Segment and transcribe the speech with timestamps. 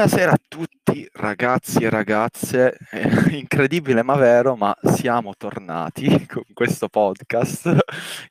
[0.00, 3.02] Buonasera a tutti ragazzi e ragazze, è
[3.36, 7.76] incredibile ma vero, ma siamo tornati con questo podcast,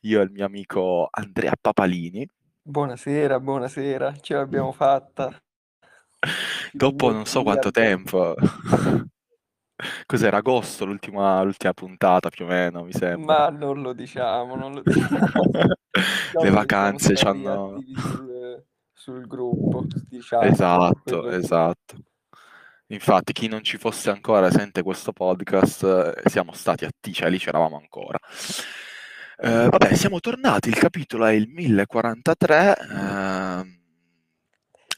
[0.02, 2.28] io e il mio amico Andrea Papalini.
[2.60, 5.30] Buonasera, buonasera, ce l'abbiamo fatta.
[6.74, 8.34] Dopo non so quanto tempo.
[10.08, 13.42] Cos'era agosto l'ultima, l'ultima puntata più o meno, mi sembra.
[13.42, 15.52] Ma non lo diciamo, non lo diciamo.
[16.42, 17.78] Le vacanze ci hanno...
[19.00, 20.44] Sul, gruppo, diciamo.
[20.44, 21.96] Esatto, esatto.
[22.88, 27.38] Infatti, chi non ci fosse ancora sente questo podcast, eh, siamo stati attivi, cioè lì
[27.38, 28.18] c'eravamo ancora.
[29.38, 33.80] Eh, vabbè, siamo tornati, il capitolo è il 1043, eh,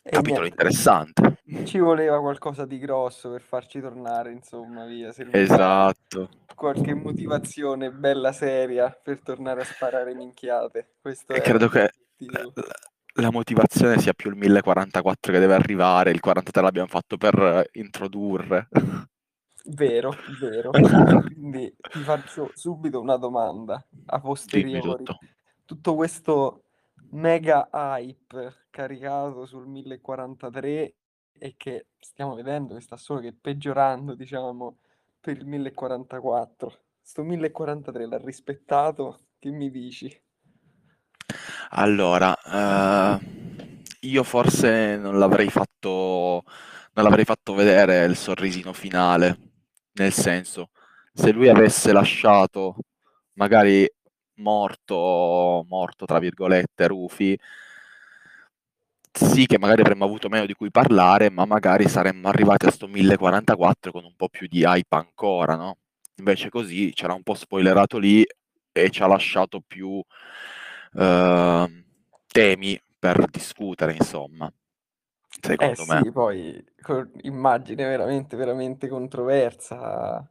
[0.09, 1.38] capitolo interessante.
[1.64, 5.14] Ci voleva qualcosa di grosso per farci tornare, insomma, via.
[5.31, 6.30] Esatto.
[6.56, 10.94] Qualche motivazione bella seria per tornare a sparare minchiate.
[11.00, 11.92] Questo e credo che
[13.16, 18.68] la motivazione sia più il 1044 che deve arrivare, il 43 l'abbiamo fatto per introdurre.
[19.66, 20.72] Vero, vero.
[21.34, 24.81] Quindi ti faccio subito una domanda a posteriori.
[24.81, 25.18] Tutto.
[25.66, 25.95] tutto.
[25.95, 26.64] questo
[27.12, 30.96] mega hype caricato sul 1043
[31.38, 34.78] e che stiamo vedendo che sta solo che peggiorando, diciamo,
[35.20, 36.80] per il 1044.
[37.02, 39.20] Sto 1043 l'ha rispettato?
[39.38, 40.22] Che mi dici?
[41.73, 43.19] Allora, uh,
[44.02, 46.44] io forse non l'avrei fatto
[46.94, 49.38] non l'avrei fatto vedere il sorrisino finale,
[49.94, 50.69] nel senso,
[51.13, 52.75] se lui avesse lasciato
[53.33, 53.89] magari
[54.36, 57.38] morto, morto tra virgolette, Rufi,
[59.13, 62.88] sì che magari avremmo avuto meno di cui parlare, ma magari saremmo arrivati a sto
[62.88, 65.78] 1044 con un po' più di hype ancora, no?
[66.17, 68.25] Invece così c'era un po' spoilerato lì
[68.72, 70.01] e ci ha lasciato più
[70.94, 71.69] uh,
[72.28, 74.52] temi per discutere, insomma.
[75.41, 76.02] Secondo eh me.
[76.03, 76.66] Sì, poi
[77.22, 80.29] immagine veramente, veramente controversa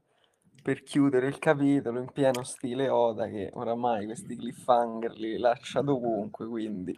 [0.62, 6.47] per chiudere il capitolo in pieno stile Oda che oramai questi cliffhanger li lascia dovunque,
[6.47, 6.97] quindi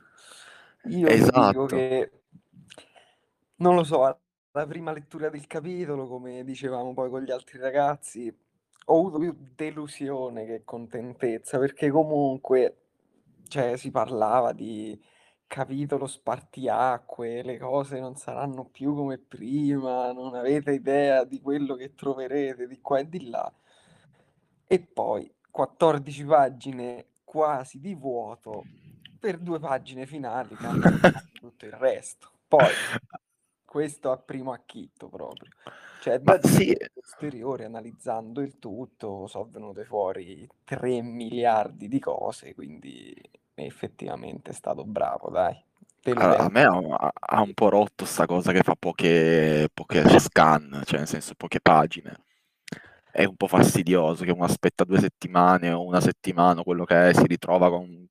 [0.87, 1.47] io esatto.
[1.49, 2.11] dico che
[3.56, 8.37] non lo so, alla prima lettura del capitolo, come dicevamo poi con gli altri ragazzi,
[8.87, 12.81] ho avuto più delusione che contentezza, perché comunque
[13.53, 14.99] cioè, si parlava di
[15.47, 21.95] capitolo spartiacque, le cose non saranno più come prima, non avete idea di quello che
[21.95, 23.53] troverete di qua e di là.
[24.67, 28.65] E poi 14 pagine quasi di vuoto
[29.21, 30.57] per due pagine finali
[31.39, 32.31] tutto il resto.
[32.49, 32.71] Poi
[33.67, 35.51] questo a primo acchitto proprio.
[36.01, 36.75] Cioè, da sì.
[36.95, 43.15] posteriori, analizzando il tutto, sono venute fuori 3 miliardi di cose, quindi
[43.55, 45.61] effettivamente è stato bravo, dai.
[46.15, 50.83] A, a me ha, ha, un po' rotto sta cosa che fa poche, poche scan,
[50.85, 52.25] cioè nel senso poche pagine.
[53.11, 57.12] È un po' fastidioso che uno aspetta due settimane o una settimana, quello che è,
[57.15, 58.09] si ritrova con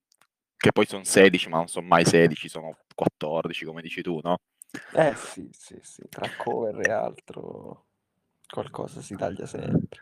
[0.61, 4.37] che poi sono 16, ma non sono mai 16, sono 14, come dici tu, no?
[4.93, 7.87] Eh sì, sì, sì, tra cover e altro
[8.47, 9.99] qualcosa si taglia sempre.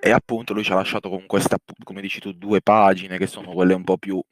[0.00, 3.52] E appunto lui ci ha lasciato con queste, come dici tu, due pagine che sono
[3.52, 4.22] quelle un po' più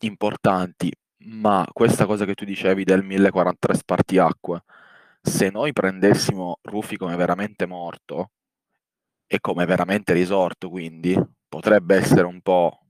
[0.00, 0.92] importanti,
[1.26, 4.62] ma questa cosa che tu dicevi del 1043 spartiacque,
[5.20, 8.30] se noi prendessimo Rufy come veramente morto
[9.26, 12.86] e come veramente risorto, quindi potrebbe essere un po'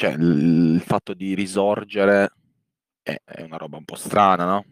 [0.00, 2.32] cioè il fatto di risorgere
[3.02, 4.64] è, è una roba un po' strana, no?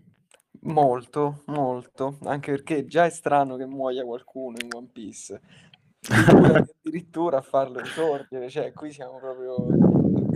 [0.62, 5.38] Molto, molto, anche perché già è strano che muoia qualcuno in One Piece.
[6.08, 9.66] Addirittura a farlo risorgere, cioè qui siamo proprio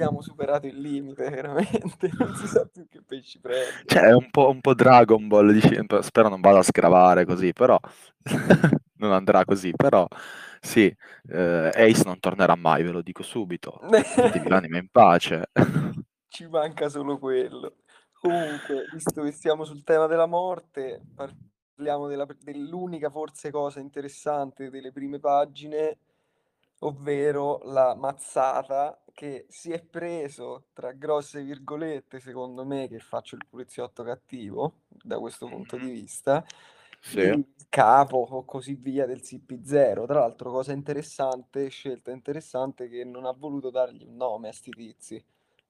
[0.03, 3.85] abbiamo superato il limite veramente, non si sa più che pesci prendere.
[3.87, 7.53] Cioè è un po', un po Dragon Ball, dici, spero non vada a scravare così,
[7.53, 7.79] però
[8.97, 10.07] non andrà così, però
[10.61, 10.95] sì,
[11.29, 13.81] eh, Ace non tornerà mai, ve lo dico subito.
[13.83, 15.51] Mettevi l'anima in pace.
[16.29, 17.77] Ci manca solo quello.
[18.13, 21.03] Comunque, visto che siamo sul tema della morte,
[21.83, 25.99] parliamo della, dell'unica forse cosa interessante delle prime pagine,
[26.81, 33.45] ovvero la mazzata che si è preso tra grosse virgolette, secondo me, che faccio il
[33.49, 36.45] poliziotto cattivo da questo punto di vista,
[37.01, 37.19] sì.
[37.19, 40.07] il capo o così via del CP0.
[40.07, 44.71] Tra l'altro, cosa interessante, scelta interessante, che non ha voluto dargli un nome a sti
[44.71, 45.25] tizi.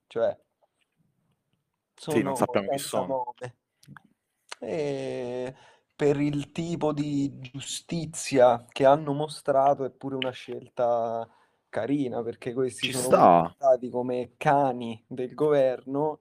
[0.07, 0.39] Cioè,
[1.95, 3.35] sono sì, non sappiamo chi sono.
[4.61, 5.55] E
[6.03, 11.29] per il tipo di giustizia che hanno mostrato è pure una scelta
[11.69, 13.55] carina, perché questi Ci sono sta.
[13.55, 16.19] stati come cani del governo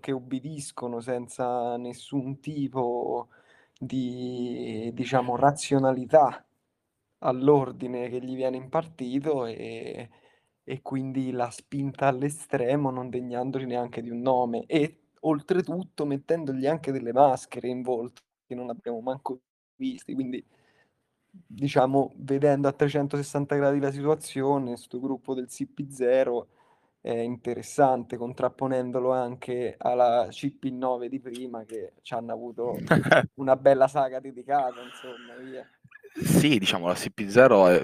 [0.00, 3.28] che ubbidiscono senza nessun tipo
[3.78, 6.44] di, diciamo, razionalità
[7.18, 10.10] all'ordine che gli viene impartito e
[10.64, 16.92] e quindi la spinta all'estremo non degnandoli neanche di un nome e oltretutto mettendogli anche
[16.92, 18.22] delle maschere in volto
[18.52, 19.40] che non abbiamo manco
[19.76, 20.44] visti, quindi
[21.30, 26.46] diciamo vedendo a 360 gradi la situazione, 'sto gruppo del CP0
[27.00, 32.76] è interessante, contrapponendolo anche alla CP9 di prima che c'hanno avuto
[33.34, 35.68] una bella saga dedicata insomma, via.
[36.14, 37.82] Sì, diciamo la CP0 è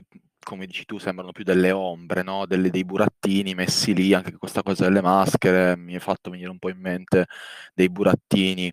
[0.49, 2.47] come dici tu, sembrano più delle ombre, no?
[2.47, 6.59] Delle, dei burattini messi lì, anche questa cosa delle maschere mi ha fatto venire un
[6.59, 7.27] po' in mente
[7.75, 8.73] dei burattini.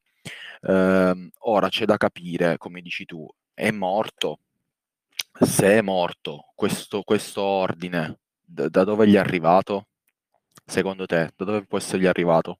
[0.61, 4.39] Eh, ora c'è da capire, come dici tu, è morto.
[5.39, 9.87] Se è morto, questo, questo ordine, da, da dove gli è arrivato?
[10.65, 12.59] Secondo te, da dove può essergli arrivato?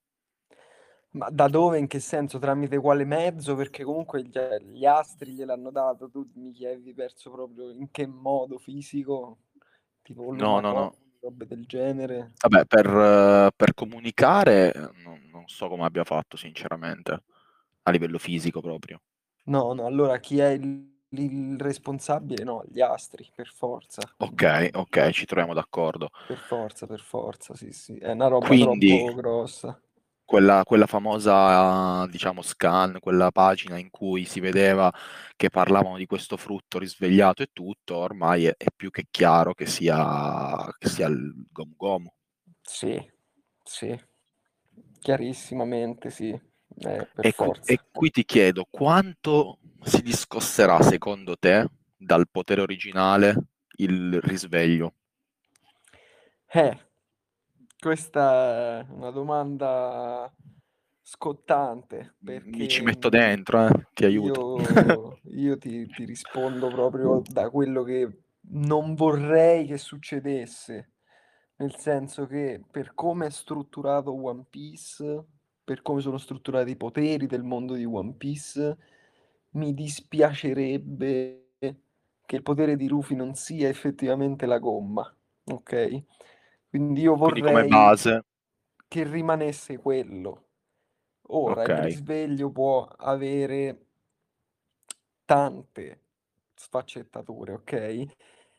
[1.12, 3.56] Ma da dove, in che senso, tramite quale mezzo?
[3.56, 4.38] Perché comunque gli,
[4.73, 9.38] gli astri gliel'hanno dato, tu mi chiedi perso proprio in che modo fisico,
[10.01, 10.95] tipo No, no, no.
[11.21, 12.33] robe del genere.
[12.41, 14.73] Vabbè, per, per comunicare
[15.03, 17.23] non, non so come abbia fatto, sinceramente,
[17.87, 19.01] a livello fisico proprio.
[19.45, 22.43] No, no, allora chi è il, il responsabile?
[22.43, 24.01] No, gli astri, per forza.
[24.17, 26.09] Ok, ok, ci troviamo d'accordo.
[26.27, 27.97] Per forza, per forza, sì, sì.
[27.97, 29.81] È una roba Quindi, troppo grossa.
[30.25, 34.91] Quella, quella famosa, diciamo, scan, quella pagina in cui si vedeva
[35.35, 39.67] che parlavano di questo frutto risvegliato e tutto, ormai è, è più che chiaro che
[39.67, 42.11] sia, che sia il Gomu Gomu.
[42.61, 42.99] Sì,
[43.63, 43.97] sì,
[44.99, 46.38] chiarissimamente sì,
[46.81, 47.33] eh, E
[47.66, 51.68] e qui ti chiedo, quanto si discosterà secondo te
[51.98, 53.36] dal potere originale
[53.77, 54.94] il risveglio?
[56.48, 56.77] Eh,
[57.80, 60.33] questa è una domanda
[61.01, 64.42] scottante Mi ci metto dentro, eh, ti aiuto.
[64.57, 70.94] io, io ti, ti rispondo proprio da quello che non vorrei che succedesse,
[71.57, 75.25] nel senso che per come è strutturato One Piece,
[75.65, 78.77] per come sono strutturati i poteri del mondo di One Piece,
[79.51, 85.13] mi dispiacerebbe che il potere di Rufy non sia effettivamente la gomma,
[85.45, 86.03] ok?
[86.69, 88.21] Quindi io Quindi come vorrei base,
[88.88, 90.44] che rimanesse quello.
[91.29, 91.79] Ora, il ok.
[91.79, 93.85] risveglio può avere
[95.25, 96.01] tante
[96.56, 98.06] sfaccettature, ok?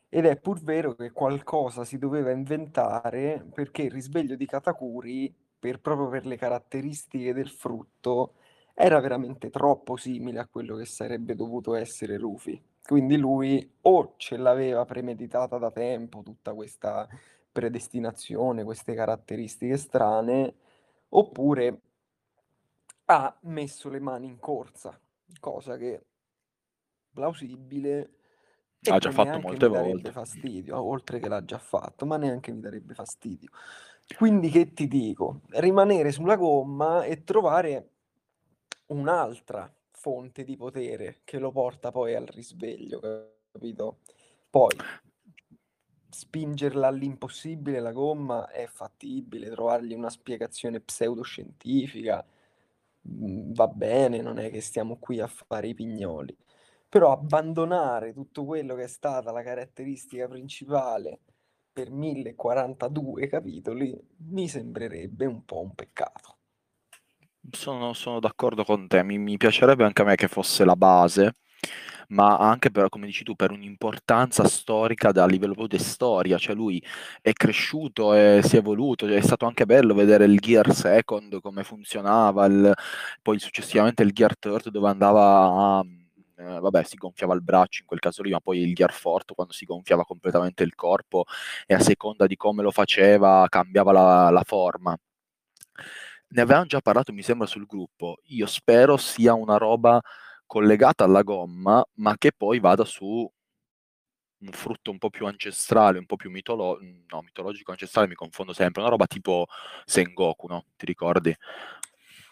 [0.09, 5.79] Ed è pur vero che qualcosa si doveva inventare perché il risveglio di Katakuri, per,
[5.79, 8.35] proprio per le caratteristiche del frutto,
[8.73, 12.61] era veramente troppo simile a quello che sarebbe dovuto essere Rufy.
[12.81, 17.07] Quindi lui o ce l'aveva premeditata da tempo tutta questa
[17.51, 20.55] predestinazione, queste caratteristiche strane,
[21.09, 21.81] oppure
[23.05, 24.99] ha messo le mani in corsa,
[25.39, 26.05] cosa che
[27.13, 28.11] plausibile
[28.89, 30.11] Ha già fatto molte volte.
[30.11, 33.49] fastidio, oltre che l'ha già fatto, ma neanche mi darebbe fastidio.
[34.15, 35.41] Quindi che ti dico?
[35.49, 37.89] Rimanere sulla gomma e trovare
[38.87, 42.99] un'altra fonte di potere che lo porta poi al risveglio,
[43.51, 43.99] capito?
[44.49, 44.75] Poi
[46.09, 52.25] spingerla all'impossibile la gomma è fattibile, trovargli una spiegazione pseudoscientifica
[53.01, 56.35] mh, va bene, non è che stiamo qui a fare i pignoli.
[56.89, 61.19] Però abbandonare tutto quello che è stata la caratteristica principale
[61.77, 63.95] per 1042 capitoli
[64.29, 66.37] mi sembrerebbe un po' un peccato.
[67.49, 71.37] Sono, sono d'accordo con te, mi, mi piacerebbe anche a me che fosse la base,
[72.09, 76.55] ma anche per, come dici tu, per un'importanza storica da livello proprio di storia, cioè
[76.55, 76.83] lui
[77.21, 81.63] è cresciuto e si è evoluto, è stato anche bello vedere il Gear Second, come
[81.63, 82.73] funzionava, il-
[83.21, 85.85] poi successivamente il Gear Third dove andava a...
[86.37, 89.33] eh, vabbè, si gonfiava il braccio in quel caso lì, ma poi il Gear Fourth
[89.33, 91.25] quando si gonfiava completamente il corpo
[91.65, 94.97] e a seconda di come lo faceva cambiava la, la forma.
[96.29, 98.17] Ne avevamo già parlato, mi sembra, sul gruppo.
[98.25, 100.01] Io spero sia una roba
[100.45, 103.29] collegata alla gomma, ma che poi vada su
[104.39, 108.53] un frutto un po' più ancestrale, un po' più mitolo- no, mitologico, ancestrale, mi confondo
[108.53, 108.81] sempre.
[108.81, 109.47] Una roba tipo
[109.85, 110.65] Sengoku, no?
[110.75, 111.35] Ti ricordi?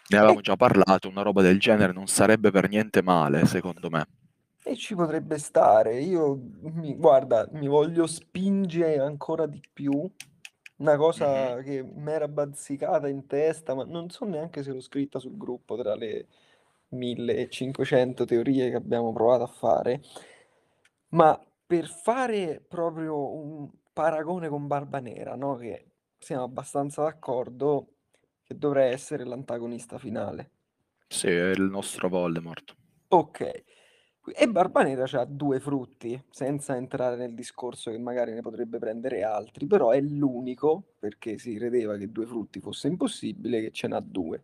[0.08, 3.88] Ne avevamo E, già parlato, una roba del genere non sarebbe per niente male, secondo
[3.88, 4.06] me.
[4.62, 6.00] e ci potrebbe stare.
[6.00, 6.38] Io,
[6.72, 10.10] mi, guarda, mi voglio spingere ancora di più.
[10.78, 15.18] Una cosa che mi era bazzicata in testa, ma non so neanche se l'ho scritta
[15.20, 16.26] sul gruppo tra le
[16.88, 20.02] 1500 teorie che abbiamo provato a fare.
[21.10, 25.56] Ma per fare proprio un paragone con Barba Nera, no?
[25.56, 27.95] Che siamo abbastanza d'accordo,
[28.46, 30.50] che dovrà essere l'antagonista finale.
[31.08, 32.74] Sì, è il nostro Voldemort.
[33.08, 33.64] Ok.
[34.34, 39.66] E Barbanera c'ha due frutti, senza entrare nel discorso che magari ne potrebbe prendere altri,
[39.66, 44.42] però è l'unico, perché si credeva che due frutti fosse impossibile, che ce n'ha due.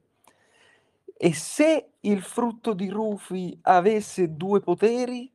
[1.16, 5.32] E se il frutto di Rufy avesse due poteri?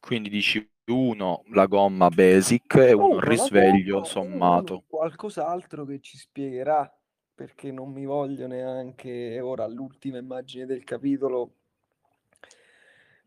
[0.00, 4.84] Quindi dici uno la gomma basic e uno il risveglio sommato.
[4.88, 6.92] Qualcos'altro che ci spiegherà,
[7.40, 11.54] perché non mi voglio neanche ora all'ultima immagine del capitolo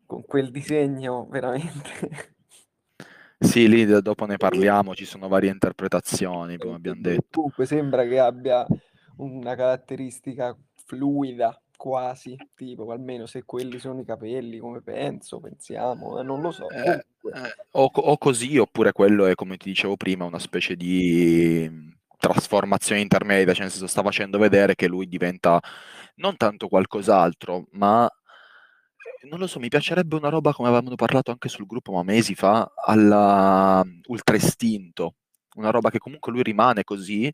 [0.06, 2.36] con quel disegno veramente
[3.40, 7.26] sì, lì dopo ne parliamo, ci sono varie interpretazioni, come abbiamo detto.
[7.32, 8.64] Comunque sembra che abbia
[9.16, 10.56] una caratteristica
[10.86, 16.52] fluida, quasi, tipo, almeno se quelli sono i capelli, come penso, pensiamo, eh, non lo
[16.52, 16.70] so.
[16.70, 17.04] Eh, eh,
[17.72, 21.92] o, o, così, oppure quello è, come ti dicevo prima, una specie di
[22.28, 25.60] trasformazione intermedia, cioè nel senso sta facendo vedere che lui diventa
[26.16, 28.08] non tanto qualcos'altro, ma
[29.28, 32.34] non lo so, mi piacerebbe una roba come avevamo parlato anche sul gruppo, ma mesi
[32.34, 35.16] fa, alla mm, Ultra Istinto.
[35.56, 37.32] Una roba che comunque lui rimane così,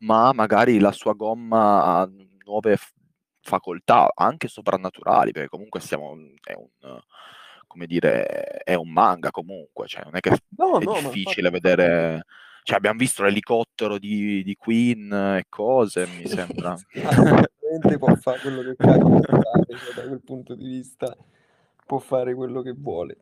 [0.00, 2.10] ma magari la sua gomma ha
[2.44, 2.92] nuove f-
[3.40, 7.00] facoltà, anche soprannaturali, perché comunque stiamo, è un,
[7.66, 8.26] come dire,
[8.64, 12.24] è un manga comunque, cioè non è che no, è no, difficile vedere...
[12.64, 16.74] Cioè, abbiamo visto l'elicottero di, di Queen e cose, mi sembra
[17.74, 21.14] veramente può fare quello che cavolo cioè, da quel punto di vista
[21.84, 23.18] può fare quello che vuole.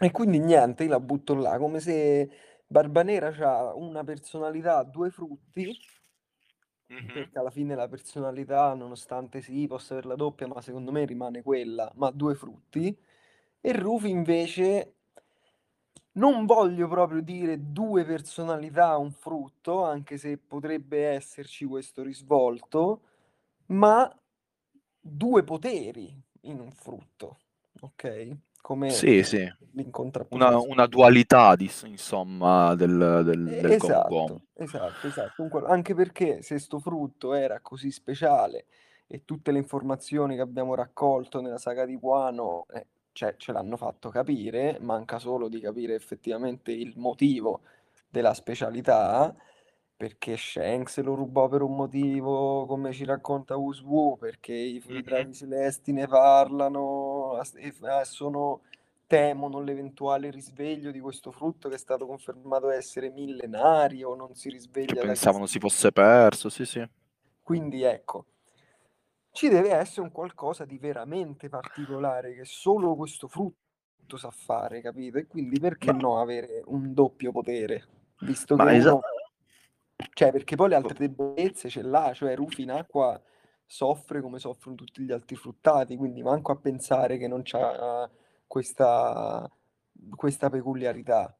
[0.00, 2.28] E quindi niente, io la butto là, come se
[2.66, 5.72] Barbanera ha una personalità, due frutti,
[6.92, 7.06] mm-hmm.
[7.12, 11.42] perché alla fine la personalità, nonostante sì, possa avere la doppia, ma secondo me rimane
[11.42, 12.98] quella, ma due frutti.
[13.60, 14.95] E Rufi invece
[16.16, 23.00] non voglio proprio dire due personalità, un frutto, anche se potrebbe esserci questo risvolto,
[23.66, 24.10] ma
[25.00, 27.38] due poteri in un frutto,
[27.80, 28.36] ok?
[28.60, 29.48] Come sì, sì.
[30.30, 35.66] Una, una, dualità, di, insomma, del, del, del esatto, esatto, esatto.
[35.66, 38.64] Anche perché se sto frutto era così speciale
[39.06, 43.78] e tutte le informazioni che abbiamo raccolto nella saga di Guano eh, cioè, ce l'hanno
[43.78, 47.62] fatto capire, manca solo di capire effettivamente il motivo
[48.10, 49.34] della specialità
[49.96, 55.00] perché Shanks lo rubò per un motivo, come ci racconta Wuswu, perché i, mm-hmm.
[55.00, 57.72] draghi celesti ne parlano e
[58.04, 58.60] sono,
[59.06, 65.00] temono l'eventuale risveglio di questo frutto che è stato confermato essere millenario, non si risveglia.
[65.00, 66.86] Che pensavano si fosse perso, sì sì.
[67.42, 68.26] Quindi ecco,
[69.36, 75.18] ci deve essere un qualcosa di veramente particolare che solo questo frutto sa fare, capito?
[75.18, 75.98] E quindi perché Ma...
[75.98, 77.84] no avere un doppio potere?
[78.20, 78.94] Visto Ma che esatto.
[78.94, 79.04] uno
[80.14, 83.20] cioè, perché poi le altre debolezze ce l'ha, cioè Rufi in acqua
[83.66, 88.08] soffre come soffrono tutti gli altri fruttati, quindi manco a pensare che non c'ha
[88.46, 89.50] questa,
[90.14, 91.36] questa peculiarità.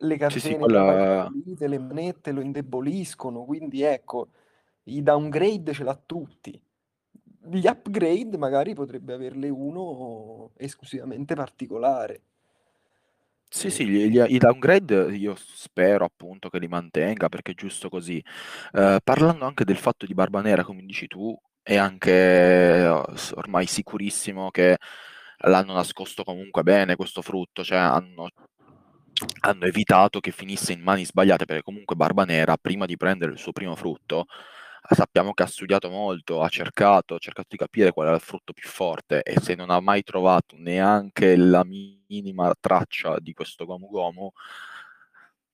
[0.00, 1.28] Le catene sì, sì, quella...
[1.30, 4.30] le manette lo indeboliscono, quindi ecco,
[4.84, 6.60] i downgrade ce l'ha tutti.
[7.40, 12.22] Gli upgrade magari potrebbe averle uno esclusivamente particolare.
[13.50, 17.88] Sì, sì, gli- gli- i downgrade io spero appunto che li mantenga perché è giusto
[17.88, 18.22] così.
[18.72, 22.88] Eh, parlando anche del fatto di Barba Nera, come dici tu, è anche eh,
[23.34, 24.76] ormai sicurissimo che
[25.44, 28.28] l'hanno nascosto comunque bene questo frutto, cioè hanno,
[29.40, 33.38] hanno evitato che finisse in mani sbagliate perché comunque Barba Nera, prima di prendere il
[33.38, 34.26] suo primo frutto,
[34.90, 38.52] sappiamo che ha studiato molto, ha cercato, ha cercato di capire qual era il frutto
[38.52, 43.88] più forte e se non ha mai trovato neanche la minima traccia di questo Gomu
[43.88, 44.32] Gomu,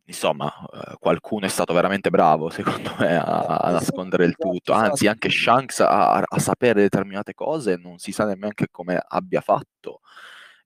[0.07, 4.73] insomma, eh, qualcuno è stato veramente bravo, secondo me, a, a nascondere il tutto.
[4.73, 10.01] Anzi, anche Shanks a, a, sapere determinate cose non si sa nemmeno come abbia fatto.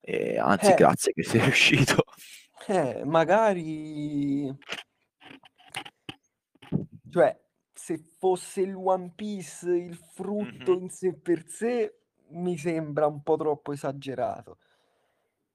[0.00, 2.04] E, anzi, eh, grazie che sei riuscito.
[2.66, 4.54] Eh, magari...
[7.10, 7.34] Cioè,
[7.78, 10.82] se fosse il One Piece il frutto mm-hmm.
[10.82, 14.58] in sé per sé, mi sembra un po' troppo esagerato.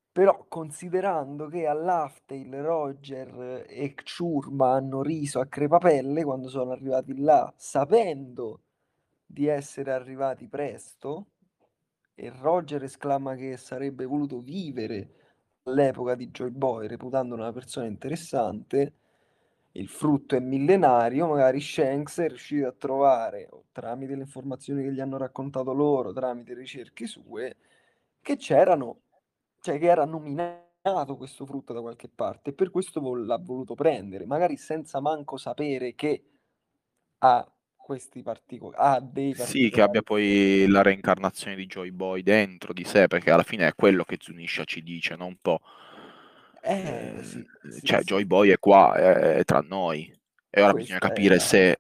[0.10, 7.54] Però considerando che all'Aftail Roger e Churma hanno riso a crepapelle quando sono arrivati là,
[7.58, 8.62] sapendo
[9.26, 11.28] di essere arrivati presto,
[12.16, 15.10] e Roger esclama che sarebbe voluto vivere
[15.64, 18.94] all'epoca di Joy Boy, reputandolo una persona interessante,
[19.74, 25.00] il frutto è millenario, magari Shanks è riuscito a trovare, tramite le informazioni che gli
[25.00, 27.58] hanno raccontato loro, tramite ricerche sue,
[28.22, 29.02] che c'erano,
[29.62, 34.26] cioè che era nominato questo frutto da qualche parte e per questo l'ha voluto prendere,
[34.26, 36.24] magari senza manco sapere che
[37.20, 42.22] ha questi particolari, ha dei Sì, che abbia particolari poi la reincarnazione di Joy Boy
[42.22, 45.60] dentro di sé, perché alla fine è quello che Zunisha ci dice, non un po'.
[46.66, 48.04] Eh, Eh, sì, sì, cioè, sì.
[48.04, 50.12] Joy Boy è qua, è, è tra noi.
[50.50, 51.42] E ora bisogna Questa è capire la...
[51.42, 51.78] se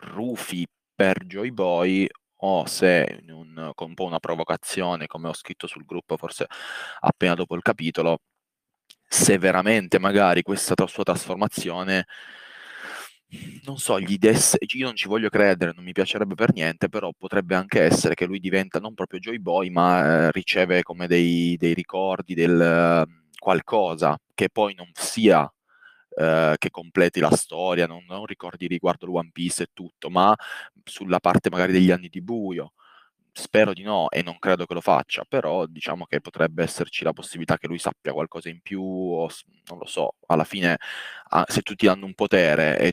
[0.00, 2.06] Rufy per Joy Boy
[2.44, 6.46] o se in un- con un po' una provocazione, come ho scritto sul gruppo forse
[7.00, 8.18] appena dopo il capitolo,
[9.08, 12.06] se veramente magari questa sua trasformazione,
[13.64, 17.10] non so, gli desse, io non ci voglio credere, non mi piacerebbe per niente, però
[17.16, 21.56] potrebbe anche essere che lui diventa non proprio Joy Boy, ma eh, riceve come dei,
[21.56, 23.06] dei ricordi del
[23.42, 25.52] qualcosa che poi non sia
[26.16, 30.34] eh, che completi la storia, non, non ricordi riguardo il One Piece e tutto, ma
[30.84, 32.74] sulla parte magari degli anni di buio.
[33.32, 37.12] Spero di no e non credo che lo faccia, però diciamo che potrebbe esserci la
[37.14, 39.28] possibilità che lui sappia qualcosa in più o
[39.68, 40.76] non lo so, alla fine
[41.30, 42.92] ah, se tutti hanno un potere e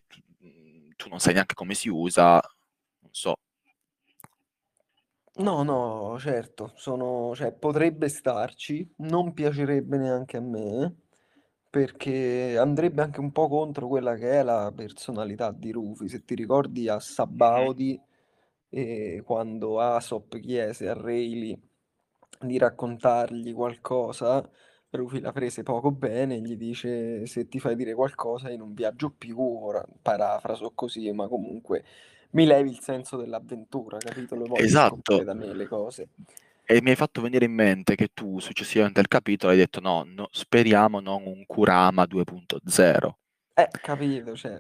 [0.96, 2.42] tu non sai neanche come si usa,
[3.02, 3.38] non so.
[5.40, 10.96] No, no, certo, sono, cioè, potrebbe starci, non piacerebbe neanche a me,
[11.70, 16.10] perché andrebbe anche un po' contro quella che è la personalità di Rufy.
[16.10, 17.00] Se ti ricordi a Mhm.
[17.00, 18.02] Sabaody,
[18.70, 21.58] eh, quando Aesop chiese a Rayleigh
[22.42, 24.48] di raccontargli qualcosa,
[24.92, 29.12] Rufy la prese poco bene, gli dice se ti fai dire qualcosa io non viaggio
[29.12, 31.84] più, ora parafraso così, ma comunque
[32.32, 34.36] mi levi il senso dell'avventura, capito?
[34.36, 36.10] Le voglio Esatto, da me le cose.
[36.66, 40.04] e mi hai fatto venire in mente che tu successivamente al capitolo hai detto no,
[40.06, 43.10] no, speriamo non un Kurama 2.0.
[43.54, 44.58] Eh, capito, cioè,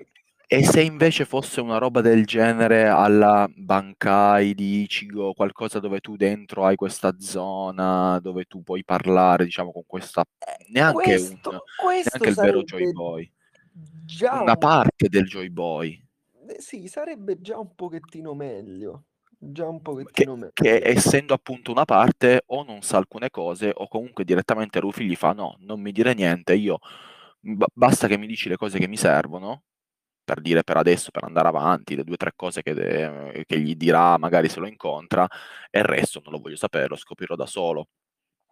[0.51, 6.15] E se invece fosse una roba del genere alla Bankai di Ichigo, qualcosa dove tu
[6.15, 10.23] dentro hai questa zona dove tu puoi parlare, diciamo, con questa...
[10.39, 11.39] eh, neanche un...
[11.39, 13.31] questo, questo neanche il vero Joy Boy,
[13.71, 14.57] già una un...
[14.57, 16.03] parte del Joy Boy,
[16.59, 19.05] sì, sarebbe già un pochettino meglio,
[19.37, 20.87] già un che, pochettino che meglio.
[20.87, 25.33] essendo appunto una parte o non sa alcune cose o comunque direttamente Rufy gli fa
[25.33, 26.79] no, non mi dire niente, io
[27.39, 29.63] ba- basta che mi dici le cose che mi servono
[30.23, 33.59] per dire per adesso, per andare avanti, le due o tre cose che, de- che
[33.59, 35.27] gli dirà magari se lo incontra,
[35.71, 37.87] e il resto non lo voglio sapere, lo scoprirò da solo,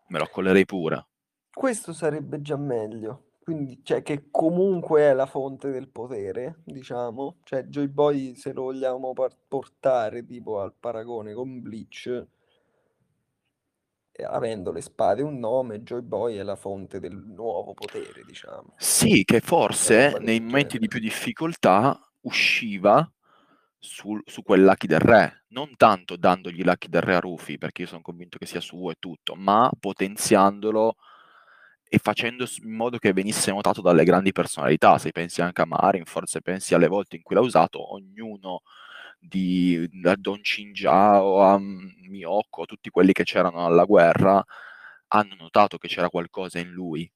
[0.09, 1.07] me lo accollerei pure.
[1.53, 3.26] Questo sarebbe già meglio.
[3.47, 7.37] Quindi, cioè, che comunque è la fonte del potere, diciamo.
[7.43, 9.13] Cioè, Joy Boy, se lo vogliamo
[9.47, 12.25] portare tipo al paragone con Bleach,
[14.11, 18.73] eh, avendo le spade un nome, Joy Boy è la fonte del nuovo potere, diciamo.
[18.75, 23.09] Sì, che forse nei momenti di più difficoltà usciva
[23.79, 27.83] sul- su quel Lucky del Re, non tanto dandogli Lucky del Re a Rufy, perché
[27.83, 30.95] io sono convinto che sia suo e tutto, ma potenziandolo
[31.89, 34.97] e facendo in modo che venisse notato dalle grandi personalità.
[34.97, 38.61] Se pensi anche a Marineford, se pensi alle volte in cui l'ha usato, ognuno
[39.19, 44.43] di da Don Chinjao a Miyoko, tutti quelli che c'erano alla guerra,
[45.09, 47.09] hanno notato che c'era qualcosa in lui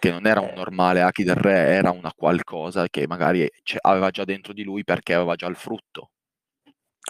[0.00, 3.48] che non era un Eh, normale Aki del Re, era una qualcosa che magari
[3.82, 6.10] aveva già dentro di lui perché aveva già il frutto.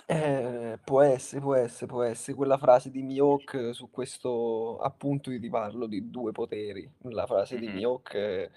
[0.07, 2.37] Eh, può essere, può essere, può essere.
[2.37, 6.89] Quella frase di Mihawk su questo, appunto, io ti parlo di due poteri.
[7.03, 7.75] La frase di Mhm.
[7.75, 8.51] Mihawk è,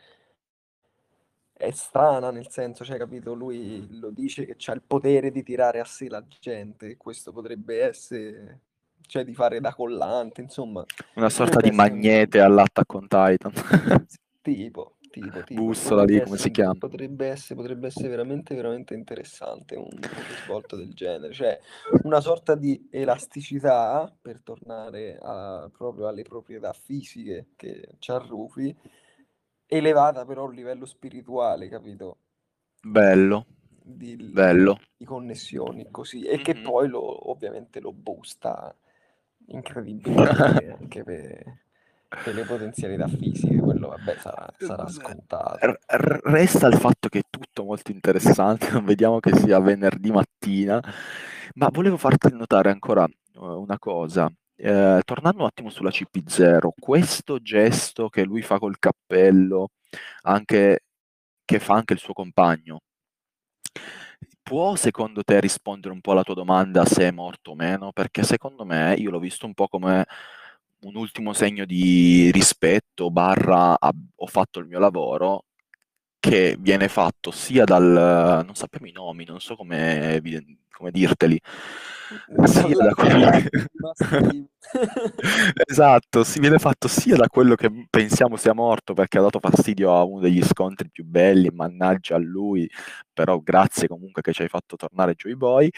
[1.54, 5.80] è strana, nel senso, cioè, capito, lui lo dice che c'ha il potere di tirare
[5.80, 8.60] a sé la gente, e questo potrebbe essere,
[9.06, 10.84] cioè, di fare da collante, insomma,
[11.16, 13.54] Una sorta potrebbe di essere un magnete all'Attack on Titan.
[14.42, 16.74] tipo, tipo, tipo, Bussola lì, come essere, si chiama?
[16.76, 19.88] potrebbe essere, potrebbe essere veramente, veramente interessante un,
[20.28, 21.60] risvolto del genere, cioè
[22.04, 28.76] una sorta di elasticità, per tornare a- proprio alle proprietà fisiche che c'ha Rufy,
[29.68, 32.18] elevata però a un livello spirituale, capito?
[32.84, 33.46] Bello,
[33.86, 34.80] Di, bello.
[34.98, 36.64] di connessioni così, e che Mhm.
[36.64, 38.76] poi lo, ovviamente lo boosta
[39.48, 40.06] incredibilmente
[40.80, 41.63] anche per,
[42.24, 45.58] per le potenzialità fisiche, quello vabbè sarà, sarà scontato.
[45.66, 50.82] r- Resta il fatto che è tutto molto interessante, non vediamo che sia venerdì mattina,
[51.56, 54.32] ma volevo farti notare ancora eh, una cosa.
[54.56, 59.70] Eh, tornando un attimo sulla CP0, questo gesto che lui fa col cappello,
[60.24, 60.82] anche,
[61.46, 62.82] che fa anche il suo compagno,
[64.42, 67.92] può secondo te rispondere un po' alla tua domanda se è morto o meno?
[67.92, 70.06] Perché secondo me io l'ho visto un po' come
[70.84, 75.46] un ultimo segno di rispetto, barra "Ah, ho fatto il mio lavoro,
[76.20, 78.44] che viene fatto sia dal...
[78.46, 80.22] non sappiamo i nomi, non so come,
[80.72, 81.40] come dirteli,
[82.46, 84.48] sia da quello che
[85.68, 89.94] esatto, si viene fatto sia da quello che pensiamo sia morto perché ha dato fastidio
[89.96, 92.70] a uno degli scontri più belli, mannaggia a lui,
[93.12, 95.70] però grazie comunque che ci hai fatto tornare Joy Boy,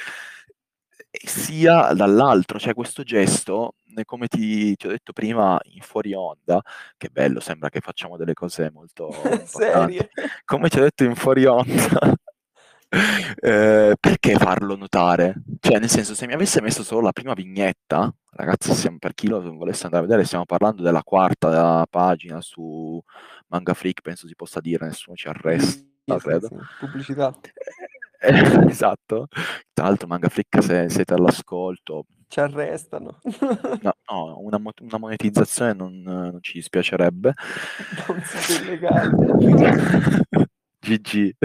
[1.23, 3.75] sia dall'altro, cioè questo gesto,
[4.05, 6.61] come ti, ti ho detto prima in fuori onda,
[6.97, 9.11] che bello, sembra che facciamo delle cose molto
[9.45, 10.09] serie.
[10.43, 12.13] Come ti ho detto in fuori onda,
[13.41, 15.35] eh, perché farlo notare?
[15.59, 19.27] Cioè, nel senso, se mi avesse messo solo la prima vignetta, ragazzi, siamo, per chi
[19.27, 23.01] lo volesse andare a vedere, stiamo parlando della quarta pagina su
[23.47, 26.47] Manga Freak, penso si possa dire, nessuno ci arresta, sì, credo.
[26.47, 27.33] Sì, Pubblicità.
[27.41, 27.94] Eh,
[28.69, 29.27] esatto.
[29.73, 32.05] Tra l'altro, Manga Freak, se siete all'ascolto...
[32.27, 33.19] Ci arrestano.
[33.81, 37.33] no, no una, una, monetizzazione non, non, ci dispiacerebbe.
[38.07, 39.11] Non siete illegali.
[40.79, 41.35] GG.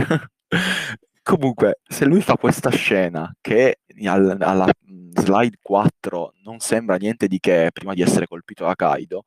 [1.23, 4.67] Comunque, se lui fa questa scena che al, alla
[5.15, 9.25] slide 4 non sembra niente di che prima di essere colpito da Kaido,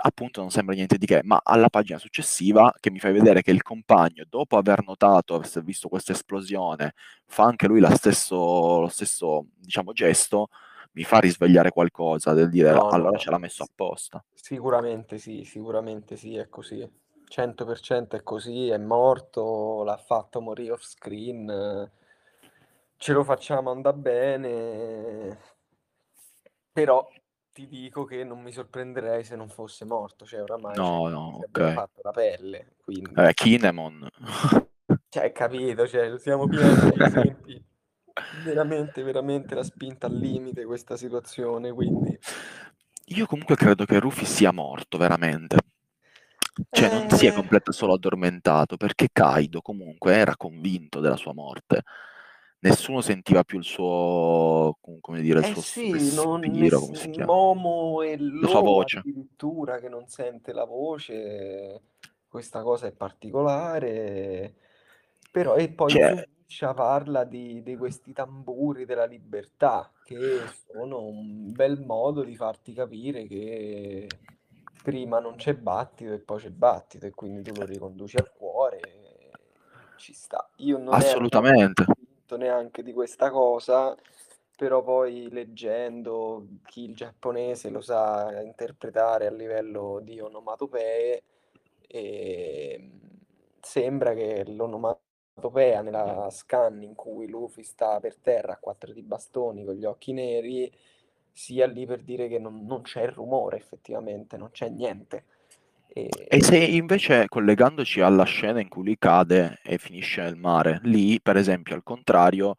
[0.00, 3.50] appunto non sembra niente di che, ma alla pagina successiva che mi fai vedere che
[3.50, 6.94] il compagno, dopo aver notato, aver visto questa esplosione,
[7.26, 10.48] fa anche lui stesso, lo stesso diciamo, gesto,
[10.92, 14.24] mi fa risvegliare qualcosa del dire no, allora no, ce l'ha messo apposta.
[14.34, 16.88] Sicuramente sì, sicuramente sì, è così.
[17.28, 21.90] 100% è così, è morto, l'ha fatto morire off screen,
[22.96, 25.38] ce lo facciamo andare bene,
[26.72, 27.06] però
[27.58, 31.72] ti dico che non mi sorprenderei se non fosse morto, cioè oramai no, no, okay.
[31.72, 32.76] fatto la pelle.
[32.84, 33.10] Quindi...
[33.16, 34.08] Eh, Kinemon.
[35.08, 37.64] cioè, capito, cioè, siamo pieni di esempi.
[38.44, 42.16] veramente, veramente la spinta al limite questa situazione, quindi...
[43.06, 45.56] Io comunque credo che Rufy sia morto, veramente.
[46.70, 47.34] Cioè non si è Eh.
[47.34, 51.82] completo solo addormentato, perché Kaido comunque era convinto della sua morte.
[52.60, 57.32] Nessuno sentiva più il suo come dire, il Eh suo sì, respiro, come si chiama?
[57.32, 58.98] Momo e La sua voce.
[58.98, 61.82] addirittura che non sente la voce,
[62.28, 64.54] questa cosa è particolare.
[65.30, 71.52] Però e poi Cioè Zunisha parla di di questi tamburi della libertà, che sono un
[71.52, 74.08] bel modo di farti capire che
[74.82, 78.80] prima non c'è battito e poi c'è battito e quindi tu lo riconduci al cuore
[79.98, 80.48] ci sta.
[80.58, 81.28] Io non ero
[82.28, 83.96] Convinto neanche di questa cosa,
[84.56, 91.22] però poi leggendo chi il giapponese lo sa interpretare a livello di onomatopee,
[91.86, 93.00] ehm,
[93.60, 99.64] sembra che l'onomatopea nella scan in cui Luffy sta per terra a quattro di bastoni
[99.64, 100.70] con gli occhi neri
[101.32, 105.24] sia lì per dire che non, non c'è rumore effettivamente, non c'è niente.
[105.98, 106.08] E...
[106.28, 106.42] e...
[106.42, 111.36] se invece collegandoci alla scena in cui lui cade e finisce nel mare, lì per
[111.36, 112.56] esempio al contrario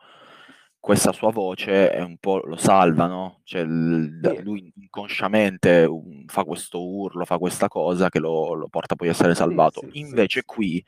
[0.79, 3.41] questa sua voce è un po' lo salva, no?
[3.43, 4.41] Cioè sì.
[4.41, 9.11] lui inconsciamente um, fa questo urlo, fa questa cosa che lo, lo porta poi a
[9.11, 9.81] essere salvato.
[9.81, 10.83] Sì, sì, invece qui,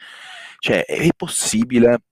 [0.59, 2.03] cioè, è possibile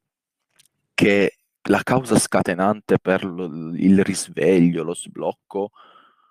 [0.94, 1.38] che
[1.70, 5.72] la causa scatenante per lo, il risveglio, lo sblocco,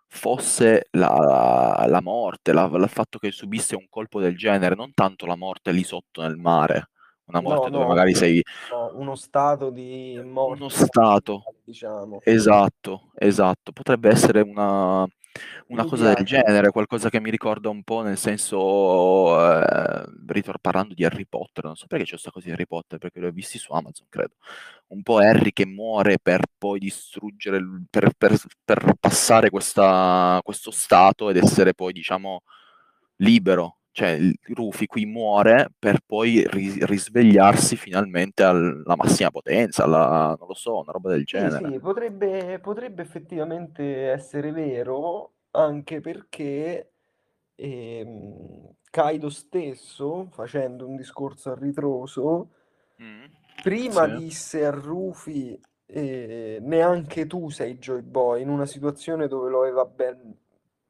[0.08, 5.26] fosse la, la morte, la, il fatto che subisse un colpo del genere, non tanto
[5.26, 6.90] la morte lì sotto nel mare,
[7.28, 8.42] una morte no, dove no, magari sei...
[8.70, 10.60] No, uno stato di morte.
[10.60, 12.20] Uno stato, diciamo.
[12.22, 13.72] esatto, esatto.
[13.72, 15.06] Potrebbe essere una,
[15.68, 20.94] una cosa del genere, qualcosa che mi ricorda un po' nel senso, eh, ritor- parlando
[20.94, 23.30] di Harry Potter, non so perché c'è questa cosa di Harry Potter, perché li ho
[23.30, 24.34] visti su Amazon, credo.
[24.88, 27.60] Un po' Harry che muore per poi distruggere,
[27.90, 32.42] per, per, per passare questa, questo stato ed essere poi, diciamo,
[33.16, 33.77] libero.
[33.98, 34.16] Cioè,
[34.54, 40.78] Rufy qui muore per poi ri- risvegliarsi finalmente alla massima potenza, alla, non lo so,
[40.78, 41.66] una roba del genere.
[41.66, 46.92] Sì, sì, potrebbe, potrebbe effettivamente essere vero, anche perché
[47.56, 52.50] ehm, Kaido stesso, facendo un discorso a ritroso,
[53.02, 53.24] mm,
[53.64, 54.14] prima sì.
[54.14, 59.84] disse a Rufy eh, neanche tu sei Joy Boy, in una situazione dove lo aveva
[59.84, 60.37] ben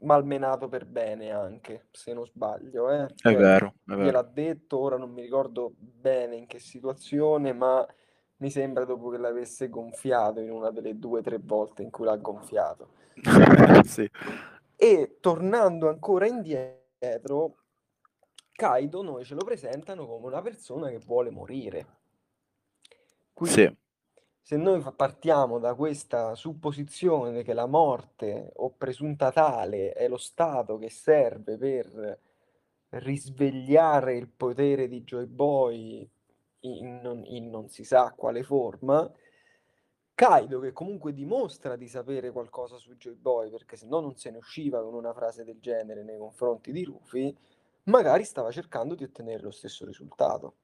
[0.01, 2.91] malmenato per bene anche, se non sbaglio.
[2.91, 3.07] Eh?
[3.15, 4.03] Cioè, è vero, è vero.
[4.03, 7.87] Gliel'ha detto, ora non mi ricordo bene in che situazione, ma
[8.37, 12.05] mi sembra dopo che l'avesse gonfiato in una delle due o tre volte in cui
[12.05, 12.91] l'ha gonfiato.
[13.85, 14.09] sì.
[14.77, 17.57] E tornando ancora indietro,
[18.53, 21.87] Kaido noi ce lo presentano come una persona che vuole morire.
[23.33, 23.77] Quindi, sì.
[24.49, 30.79] Se noi partiamo da questa supposizione che la morte o presunta tale è lo stato
[30.79, 32.19] che serve per
[32.89, 36.11] risvegliare il potere di Joy Boy
[36.61, 39.13] in non, in non si sa quale forma,
[40.15, 44.31] Kaido che comunque dimostra di sapere qualcosa su Joy Boy, perché se no non se
[44.31, 47.37] ne usciva con una frase del genere nei confronti di Rufy,
[47.83, 50.55] magari stava cercando di ottenere lo stesso risultato.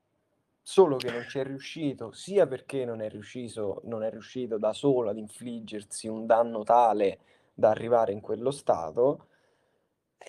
[0.66, 4.72] Solo che non ci è riuscito, sia perché non è riuscito, non è riuscito da
[4.72, 7.18] solo ad infliggersi un danno tale
[7.53, 9.27] da arrivare in quello stato,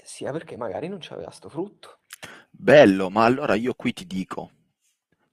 [0.04, 2.00] sia perché magari non c'aveva sto frutto.
[2.50, 4.52] Bello, ma allora io qui ti dico,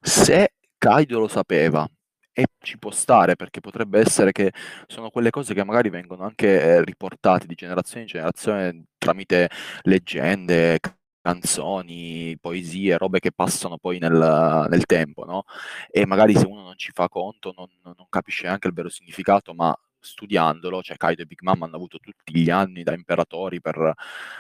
[0.01, 1.85] se Kaido lo sapeva
[2.33, 4.53] e ci può stare perché potrebbe essere che
[4.87, 9.51] sono quelle cose che magari vengono anche eh, riportate di generazione in generazione tramite
[9.83, 10.79] leggende,
[11.23, 15.45] canzoni, poesie, robe che passano poi nel, nel tempo, no?
[15.91, 19.55] E magari se uno non ci fa conto non, non capisce neanche il vero significato,
[19.55, 23.77] ma studiandolo, cioè Kaido e Big Mom hanno avuto tutti gli anni da imperatori per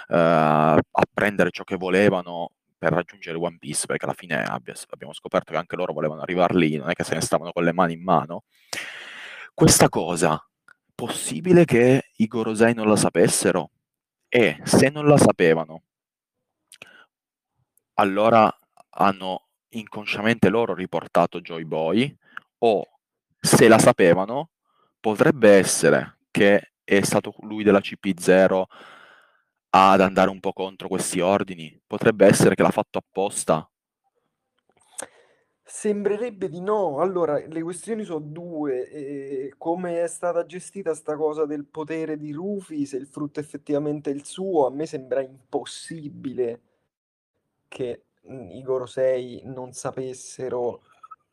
[0.08, 5.52] eh, apprendere ciò che volevano per raggiungere One Piece, perché alla fine abbia, abbiamo scoperto
[5.52, 7.92] che anche loro volevano arrivare lì, non è che se ne stavano con le mani
[7.92, 8.42] in mano.
[9.54, 10.44] Questa cosa,
[10.92, 13.70] possibile che i Gorosei non la sapessero?
[14.28, 15.82] E se non la sapevano,
[17.94, 18.54] allora
[18.90, 22.16] hanno inconsciamente loro riportato Joy Boy,
[22.58, 22.86] o
[23.38, 24.50] se la sapevano,
[25.00, 28.64] potrebbe essere che è stato lui della CP0
[29.70, 31.80] ad andare un po' contro questi ordini?
[31.86, 33.66] Potrebbe essere che l'ha fatto apposta?
[35.64, 36.98] Sembrerebbe di no.
[37.00, 38.90] Allora, le questioni sono due.
[38.90, 44.10] E come è stata gestita sta cosa del potere di Rufy, se il frutto effettivamente
[44.10, 46.60] è il suo, a me sembra impossibile
[47.72, 50.82] che mh, i Gorosei non sapessero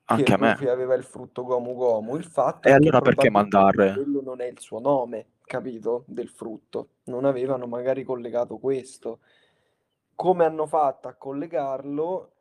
[0.06, 0.52] che Anche me.
[0.54, 2.16] Rufy aveva il frutto Gomu Gomu.
[2.16, 3.94] Il fatto E è che allora perché mandare?
[3.94, 6.04] quello non è il suo nome, capito?
[6.08, 6.90] Del frutto.
[7.06, 9.20] Non avevano magari collegato questo.
[10.16, 12.32] Come hanno fatto a collegarlo?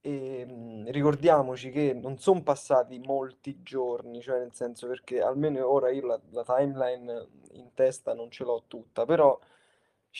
[0.00, 5.90] E, mh, ricordiamoci che non sono passati molti giorni, cioè nel senso perché almeno ora
[5.90, 9.38] io la, la timeline in testa non ce l'ho tutta, però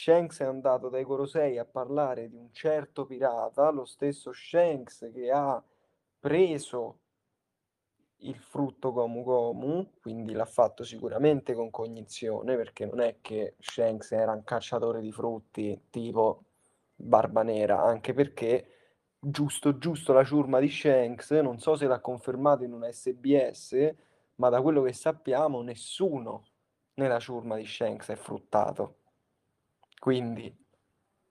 [0.01, 5.29] Shanks è andato dai Gorosei a parlare di un certo pirata, lo stesso Shanks che
[5.33, 5.61] ha
[6.21, 7.01] preso
[8.19, 14.13] il frutto Gomu Gomu, quindi l'ha fatto sicuramente con cognizione, perché non è che Shanks
[14.13, 16.45] era un cacciatore di frutti tipo
[16.95, 18.69] Barba Nera, anche perché
[19.19, 23.95] giusto giusto la ciurma di Shanks, non so se l'ha confermato in una SBS,
[24.37, 26.45] ma da quello che sappiamo nessuno
[26.95, 28.98] nella ciurma di Shanks è fruttato.
[29.99, 30.55] Quindi,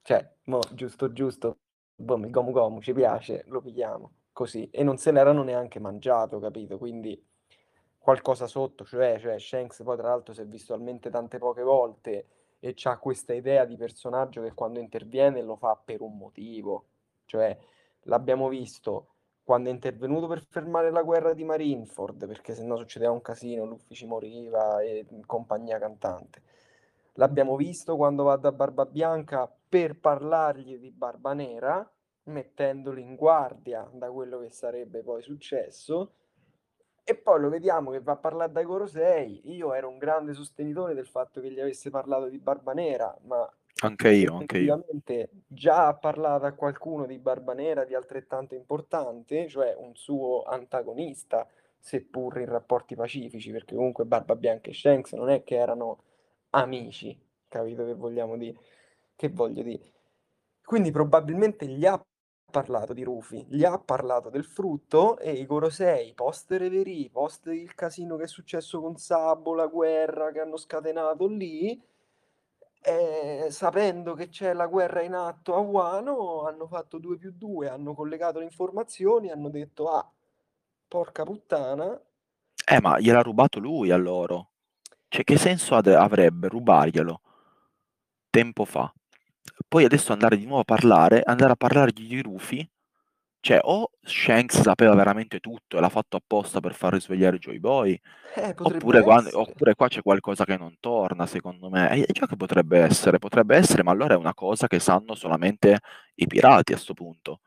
[0.02, 1.58] cioè, mo, giusto giusto,
[1.96, 4.70] boh, il Gomu Gomu ci piace, lo pigliamo, così.
[4.70, 6.78] E non se l'erano neanche mangiato, capito?
[6.78, 7.22] Quindi
[7.98, 12.28] qualcosa sotto, cioè, cioè Shanks poi tra l'altro si è visto talmente tante poche volte
[12.60, 16.86] e ha questa idea di personaggio che quando interviene lo fa per un motivo.
[17.26, 17.58] Cioè,
[18.04, 19.10] l'abbiamo visto
[19.44, 24.08] quando è intervenuto per fermare la guerra di Marineford, perché sennò succedeva un casino, l'ufficio
[24.08, 26.42] moriva e compagnia cantante.
[27.20, 31.90] L'abbiamo visto quando va da Barba Bianca per parlargli di Barba Nera,
[32.26, 36.14] mettendolo in guardia da quello che sarebbe poi successo.
[37.04, 39.42] E poi lo vediamo che va a parlare dai Gorosei.
[39.56, 43.50] Io ero un grande sostenitore del fatto che gli avesse parlato di Barba Nera, ma
[43.82, 44.84] Anche io, anche io.
[45.48, 51.48] già ha parlato a qualcuno di Barba Nera di altrettanto importante, cioè un suo antagonista,
[51.80, 56.04] seppur in rapporti pacifici, perché comunque Barba Bianca e Shanks non è che erano
[56.62, 57.18] amici,
[57.48, 58.58] capito che vogliamo dire?
[59.16, 59.92] Che voglio dire?
[60.64, 62.04] Quindi probabilmente gli ha
[62.50, 67.74] parlato di Rufy, gli ha parlato del frutto e i Gorosei, post Reverie, post il
[67.76, 71.82] casino che è successo con Sabo, la guerra che hanno scatenato lì,
[72.82, 77.70] eh, sapendo che c'è la guerra in atto a Wano, hanno fatto 2 più 2,
[77.70, 80.10] hanno collegato le informazioni, hanno detto, ah,
[80.88, 82.00] porca puttana.
[82.70, 84.52] Eh, ma gliel'ha rubato lui a loro.
[85.10, 87.22] Cioè, che senso ad- avrebbe rubarglielo
[88.30, 88.92] tempo fa?
[89.68, 92.68] Poi adesso andare di nuovo a parlare, andare a parlargli di Rufy,
[93.40, 98.00] cioè o Shanks sapeva veramente tutto e l'ha fatto apposta per far risvegliare Joy Boy,
[98.36, 101.90] Eh, oppure, quando- oppure qua c'è qualcosa che non torna, secondo me.
[102.06, 105.80] E già che potrebbe essere, potrebbe essere, ma allora è una cosa che sanno solamente
[106.16, 107.40] i pirati a sto punto.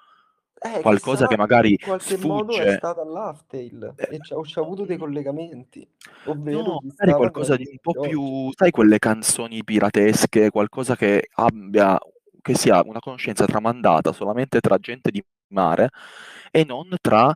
[0.62, 2.70] Eh, Qualcosa chissà, che magari in qualche modo è sfugge.
[2.70, 5.88] stata l'Aftail Eh, e c'ha, c'ha avuto dei mm, collegamenti,
[6.24, 8.08] ovvero No, magari qualcosa di un po' oggi.
[8.08, 11.98] più, sai, quelle canzoni piratesche, qualcosa che abbia,
[12.42, 15.90] che sia una conoscenza tramandata solamente tra gente di mare
[16.50, 17.32] e non tra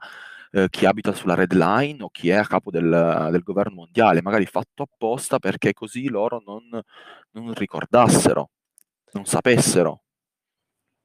[0.52, 4.22] eh, chi abita sulla Red Line o chi è a capo del, del governo mondiale,
[4.22, 6.68] magari fatto apposta perché così loro non,
[7.32, 8.50] non ricordassero,
[9.12, 10.03] non sapessero.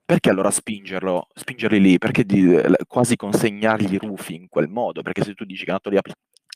[0.10, 1.98] Perché allora spingerlo, spingerli lì?
[2.00, 5.04] Perché di, quasi consegnargli Rufy in quel modo?
[5.04, 5.98] Perché se tu dici che è andato lì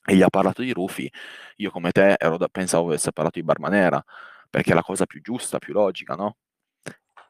[0.06, 1.08] e gli ha parlato di Rufy,
[1.58, 4.04] io come te da, pensavo avesse parlato di Barmanera,
[4.50, 6.38] perché è la cosa più giusta, più logica, no?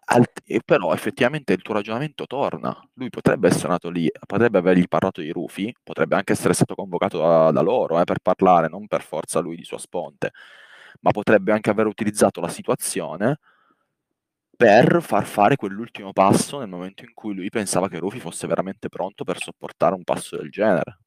[0.05, 2.73] Alt- però effettivamente il tuo ragionamento torna.
[2.93, 7.17] Lui potrebbe essere nato lì, potrebbe avergli parlato di Rufy, potrebbe anche essere stato convocato
[7.19, 10.31] da, da loro eh, per parlare, non per forza lui di sua sponte,
[11.01, 13.39] ma potrebbe anche aver utilizzato la situazione
[14.63, 18.87] per far fare quell'ultimo passo nel momento in cui lui pensava che Rufy fosse veramente
[18.87, 20.99] pronto per sopportare un passo del genere.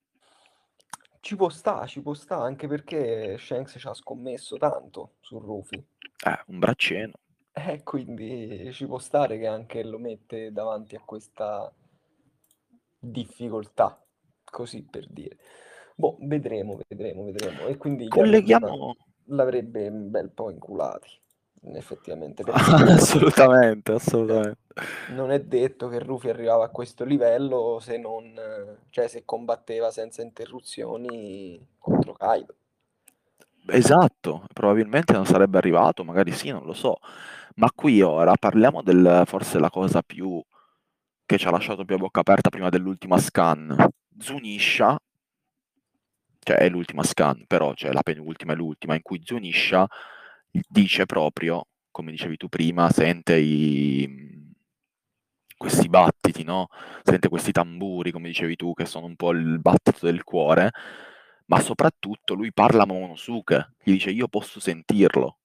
[1.20, 5.76] Ci può sta, ci può sta, anche perché Shanks ci ha scommesso tanto su Rufy.
[5.76, 7.12] Eh, un braccino.
[7.50, 11.72] Eh, quindi ci può stare che anche lo mette davanti a questa
[12.98, 13.98] difficoltà,
[14.44, 15.38] così per dire.
[15.94, 17.66] Boh, vedremo, vedremo, vedremo.
[17.68, 18.94] E quindi Colleghiamo...
[19.28, 21.08] l'avrebbe un bel po' inculati,
[21.74, 22.42] effettivamente.
[22.50, 24.58] assolutamente, assolutamente.
[25.10, 28.38] Non è detto che Rufy arrivava a questo livello se non...
[28.90, 32.54] cioè se combatteva senza interruzioni contro Kaido.
[33.68, 36.98] Esatto, probabilmente non sarebbe arrivato, magari sì, non lo so.
[37.56, 40.42] Ma qui ora parliamo del forse la cosa più
[41.24, 43.88] che ci ha lasciato più a bocca aperta prima dell'ultima scan.
[44.18, 44.96] Zunisha,
[46.38, 49.86] cioè è l'ultima scan, però cioè la penultima e l'ultima, in cui Zunisha
[50.68, 54.54] dice proprio, come dicevi tu prima, sente i,
[55.56, 56.68] questi battiti, no?
[57.02, 60.70] Sente questi tamburi, come dicevi tu, che sono un po' il battito del cuore,
[61.46, 65.38] ma soprattutto lui parla a Momonosuke, gli dice io posso sentirlo.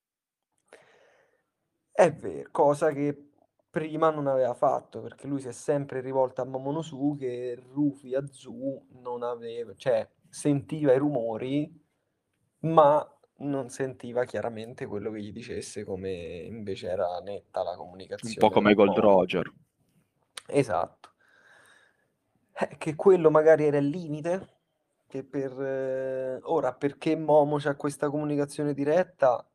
[1.91, 3.31] È vero, cosa che
[3.69, 9.23] prima non aveva fatto, perché lui si è sempre rivolto a Momonosuke Rufy Azu non
[9.23, 11.71] aveva, cioè sentiva i rumori,
[12.59, 13.10] ma
[13.41, 18.33] non sentiva chiaramente quello che gli dicesse come invece era netta la comunicazione.
[18.33, 19.01] Un po' come Gold Momo.
[19.01, 19.51] Roger.
[20.47, 21.09] Esatto.
[22.53, 24.47] Eh, che quello magari era il limite,
[25.07, 29.45] che per eh, ora perché Momo c'ha questa comunicazione diretta.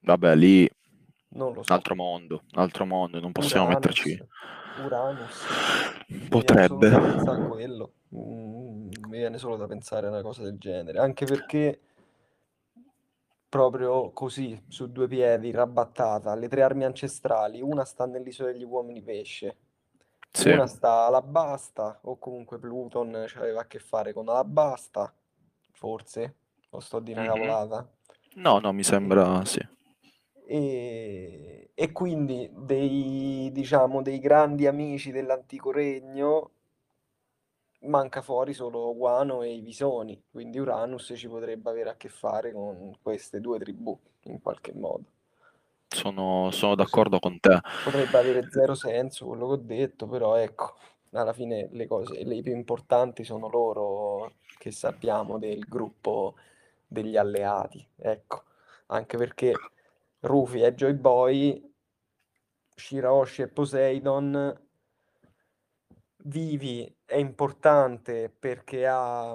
[0.00, 0.68] Vabbè, lì
[1.30, 1.72] non lo so.
[1.72, 4.26] Altro mondo, altro mondo, non possiamo Uranus, metterci.
[4.84, 5.46] Uranus.
[6.28, 6.90] Potrebbe.
[6.90, 7.92] Mi viene quello.
[8.14, 11.80] Mm, mi viene solo da pensare a una cosa del genere, anche perché
[13.56, 19.02] proprio così, su due piedi, rabattata, le tre armi ancestrali, una sta nell'isola degli uomini
[19.02, 19.56] pesce,
[20.30, 20.50] Sì.
[20.50, 25.12] una sta all'Abasta, o comunque Pluton aveva a che fare con Alabasta,
[25.72, 26.34] forse,
[26.70, 27.28] o sto di una Mhm.
[27.28, 27.90] cavolata.
[28.34, 29.66] No, no, mi sembra sì.
[30.48, 36.50] E, e quindi dei, diciamo, dei grandi amici dell'antico regno
[37.80, 42.52] manca fuori solo Guano e i Visoni, quindi Uranus ci potrebbe avere a che fare
[42.52, 45.04] con queste due tribù in qualche modo.
[45.88, 47.60] Sono, sono d'accordo con te.
[47.84, 50.74] Potrebbe avere zero senso quello che ho detto, però ecco,
[51.12, 56.34] alla fine le cose le più importanti sono loro che sappiamo del gruppo
[56.86, 58.44] degli alleati, ecco,
[58.86, 59.52] anche perché
[60.20, 61.74] Rufy e Joy Boy,
[62.74, 64.60] Shiraoshi e Poseidon,
[66.24, 69.34] Vivi è importante perché ha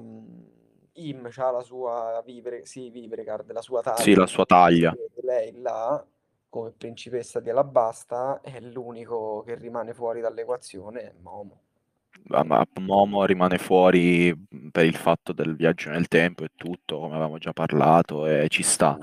[0.93, 4.01] Im ha la sua vivere, sì, vivere card, la sua taglia.
[4.01, 4.93] Sì, la sua taglia.
[5.23, 6.05] Lei là,
[6.49, 11.61] come principessa di Alabasta, è l'unico che rimane fuori dall'equazione, è Momo.
[12.23, 14.35] Ma Momo rimane fuori
[14.69, 18.63] per il fatto del viaggio nel tempo e tutto, come avevamo già parlato, e ci
[18.63, 18.97] sta.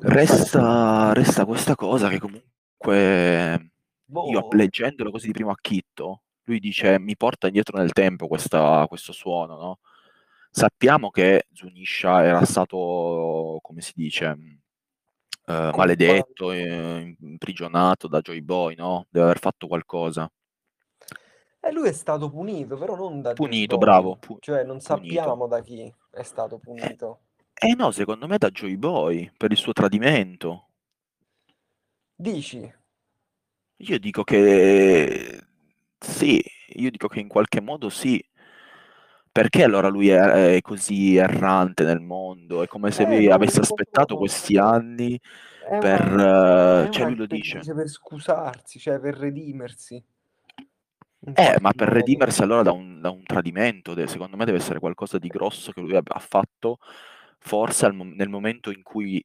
[0.00, 3.70] Resta, resta questa cosa che comunque
[4.04, 4.28] boh.
[4.28, 9.12] io leggendolo così di primo acchitto, lui dice mi porta indietro nel tempo questa, questo
[9.12, 9.78] suono, no?
[10.50, 14.36] Sappiamo che Zunisha era stato, come si dice,
[15.46, 19.06] eh, maledetto, eh, imprigionato da Joy Boy, no?
[19.08, 20.30] Deve aver fatto qualcosa.
[21.64, 24.16] E lui è stato punito, però non da Punito, bravo.
[24.16, 27.20] Pu- cioè non sappiamo da chi è stato punito.
[27.54, 30.68] Eh no, secondo me da Joy Boy, per il suo tradimento.
[32.14, 32.70] Dici?
[33.76, 35.40] Io dico che
[36.02, 36.42] sì,
[36.74, 38.22] io dico che in qualche modo sì.
[39.32, 42.62] Perché allora lui è, è così errante nel mondo?
[42.62, 45.18] È come se Eh, lui no, avesse aspettato questi anni
[45.56, 46.02] È per...
[46.02, 46.18] una,
[46.82, 47.66] eh, è cioè una lui lo dice.
[47.74, 50.04] per scusarsi, cioè per redimersi.
[51.26, 51.88] In Eh, qualche ma per modo.
[51.88, 55.72] redimersi allora da un, da un tradimento, de- secondo me deve essere qualcosa di grosso
[55.72, 56.78] che lui abbia- ha fatto,
[57.38, 59.24] forse al mom- nel momento in cui,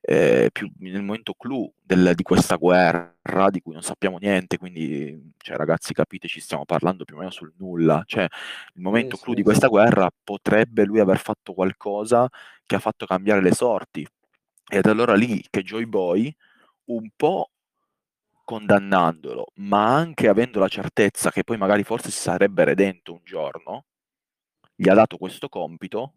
[0.00, 5.32] eh, più, nel momento clou del- di questa guerra, di cui non sappiamo niente, quindi,
[5.38, 8.22] cioè, ragazzi, capite, ci stiamo parlando più o meno sul nulla, cioè,
[8.74, 12.28] il momento Sì, clou sì, di questa guerra potrebbe lui aver fatto qualcosa
[12.66, 14.06] che ha fatto cambiare le sorti.
[14.68, 16.34] Ed allora lì che Joy Boy,
[16.86, 17.50] un po'
[18.44, 23.84] condannandolo, ma anche avendo la certezza che poi magari forse si sarebbe redento un giorno,
[24.74, 26.14] gli ha dato questo compito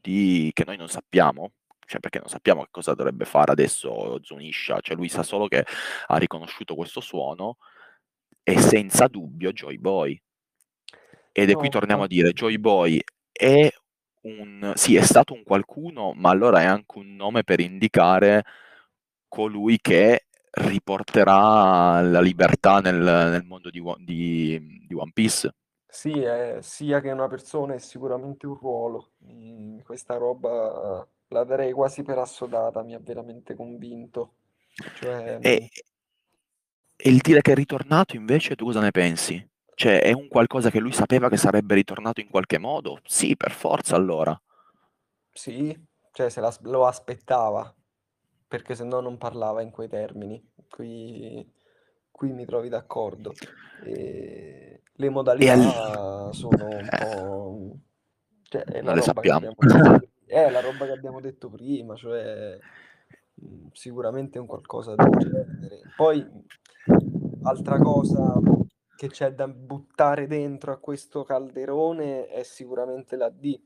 [0.00, 0.50] di...
[0.54, 1.52] che noi non sappiamo,
[1.90, 5.64] cioè perché non sappiamo che cosa dovrebbe fare adesso Zunisha, cioè lui sa solo che
[6.06, 7.56] ha riconosciuto questo suono
[8.44, 10.20] e senza dubbio Joy Boy.
[11.32, 12.08] Ed è No, qui torniamo a infatti.
[12.08, 13.00] dire, Joy Boy
[13.32, 13.70] è
[14.22, 14.72] un...
[14.76, 18.44] sì, è stato un qualcuno, ma allora è anche un nome per indicare
[19.28, 25.52] colui che riporterà la libertà nel, nel mondo di, One- di- di One Piece.
[25.92, 29.12] Sì, è sia che una persona è sicuramente un ruolo.
[29.24, 34.34] Mm, questa roba la darei quasi per assodata, mi ha veramente convinto.
[34.92, 35.70] Cioè, mm, E,
[36.96, 39.44] e il dire che è ritornato invece, tu cosa ne pensi?
[39.74, 43.00] Cioè, è un qualcosa che lui sapeva che sarebbe ritornato in qualche modo?
[43.04, 44.40] Sì, per forza allora.
[45.32, 45.76] sì,
[46.12, 47.74] cioè se la- lo aspettava,
[48.46, 50.42] perché se no non parlava in quei termini.
[50.68, 51.50] Qui,
[52.10, 53.40] qui mi trovi d'accordo.
[53.78, 55.08] E le
[55.38, 57.78] E al- modalità sono un po'...
[58.42, 59.54] Cioè, non le sappiamo.
[60.30, 62.56] è la roba che abbiamo detto prima, cioè
[63.34, 65.82] mh, sicuramente un qualcosa del genere.
[65.96, 66.24] Poi,
[67.42, 68.38] altra cosa
[68.96, 73.60] che c'è da buttare dentro a questo calderone è sicuramente la D,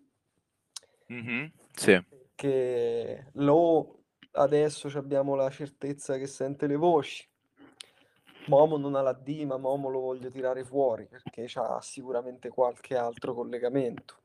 [1.07, 2.03] Mhm, Sì,
[2.35, 3.99] che lo
[4.33, 7.29] adesso abbiamo la certezza che sente le voci.
[8.47, 12.97] Momo non ha la D, ma Momo lo voglio tirare fuori perché ha sicuramente qualche
[12.97, 14.17] altro collegamento,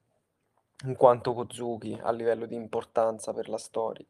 [0.85, 4.05] in quanto Kozuki a livello di importanza per la storia.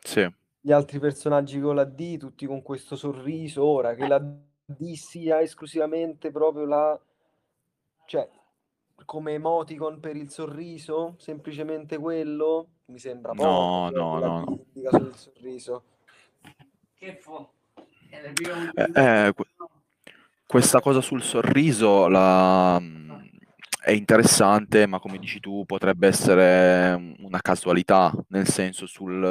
[0.00, 0.28] sì.
[0.60, 5.40] Gli altri personaggi con la D, tutti con questo sorriso, ora che la D sia
[5.40, 7.00] esclusivamente proprio la...
[8.06, 8.28] cioè,
[9.04, 14.58] come emoticon per il sorriso, semplicemente quello, mi sembra poco, No, cioè, no, no, no.
[14.72, 15.82] il sorriso.
[16.94, 17.48] Che fu?
[18.08, 19.46] Eh, eh, que-
[20.46, 22.80] questa cosa sul sorriso la-
[23.86, 29.22] è interessante, ma come dici tu, potrebbe essere una casualità, nel senso sul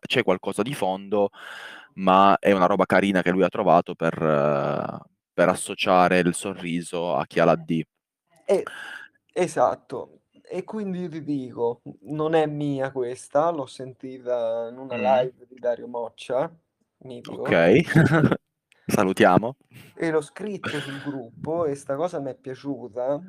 [0.00, 1.30] c'è qualcosa di fondo,
[1.94, 4.98] ma è una roba carina che lui ha trovato per, eh,
[5.32, 7.82] per associare il sorriso a chi ha la D.
[8.44, 8.68] Eh,
[9.32, 15.04] esatto, e quindi ti dico, non è mia questa, l'ho sentita in una Mm.
[15.22, 16.52] live di Dario Moccia,
[16.98, 17.82] mitico, Ok,
[18.88, 19.56] salutiamo.
[19.94, 23.22] e l'ho scritto sul gruppo e sta cosa mi è piaciuta,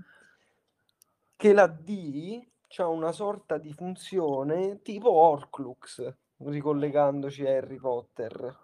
[1.43, 2.41] che la D
[2.77, 8.59] ha una sorta di funzione tipo Horcrux, ricollegandoci a Harry Potter,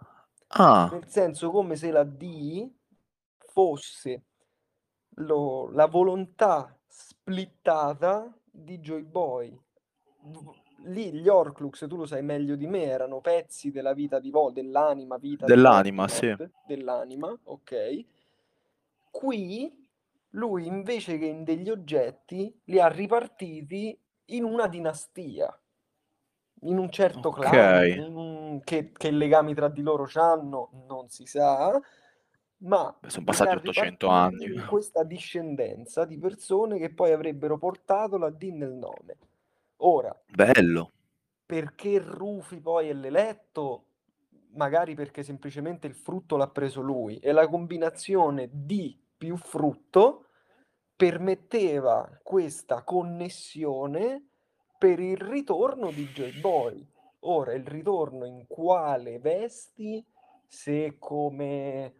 [0.51, 2.71] Ah, nel senso come se la D
[3.35, 4.23] fosse
[5.15, 9.59] lo- la volontà splittata di Joy Boy.
[10.85, 14.71] Lì gli Horcrux, tu lo sai meglio di me, erano pezzi della vita di Voldemort,
[14.71, 16.27] dell'anima vita Dell'anima, di sì.
[16.27, 18.05] Voldemort, dell'anima, ok.
[19.11, 19.78] Qui
[20.31, 25.59] lui invece che in degli oggetti li ha ripartiti in una dinastia,
[26.63, 27.39] in un certo Ok.
[27.39, 31.79] clan, un- che, che legami tra di loro c'hanno, non si sa,
[32.57, 34.65] ma sono passati ha 800 ripartiti anni.
[34.65, 39.17] questa discendenza di persone che poi avrebbero portato la D nel nome.
[39.77, 40.91] Ora, Bello.
[41.45, 43.85] perché Rufi poi è l'eletto?
[44.53, 50.27] Magari perché semplicemente il frutto l'ha preso lui e la combinazione di più frutto
[50.95, 54.29] permetteva questa connessione
[54.77, 56.89] per il ritorno di Joy Boy.
[57.23, 60.03] Ora, il ritorno in quale vesti?
[60.47, 61.95] Se come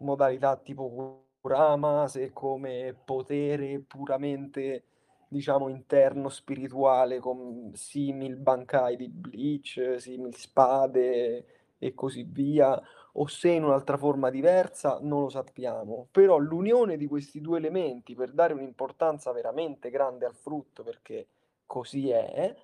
[0.00, 4.86] modalità tipo Kurama, se come potere puramente
[5.28, 11.46] diciamo interno spirituale con simil Bankai di Bleach, simil spade
[11.78, 12.80] e così via,
[13.16, 16.08] o se in un'altra forma diversa, non lo sappiamo.
[16.10, 21.26] Però l'unione di questi due elementi per dare un'importanza veramente grande al frutto, perché
[21.66, 22.54] così è,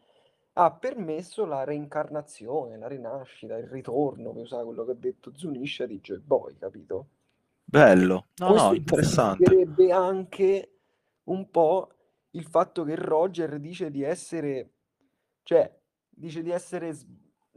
[0.55, 5.87] ha permesso la reincarnazione, la rinascita, il ritorno, per usare quello che ha detto Zunisha
[5.87, 7.07] di Joy Boy, capito?
[7.65, 8.27] Bello.
[8.39, 9.45] No, Questo no, interessante.
[9.45, 10.71] giustificherebbe anche
[11.25, 11.93] un po'
[12.31, 14.71] il fatto che Roger dice di essere,
[15.45, 15.73] cioè,
[16.09, 16.93] dice di essere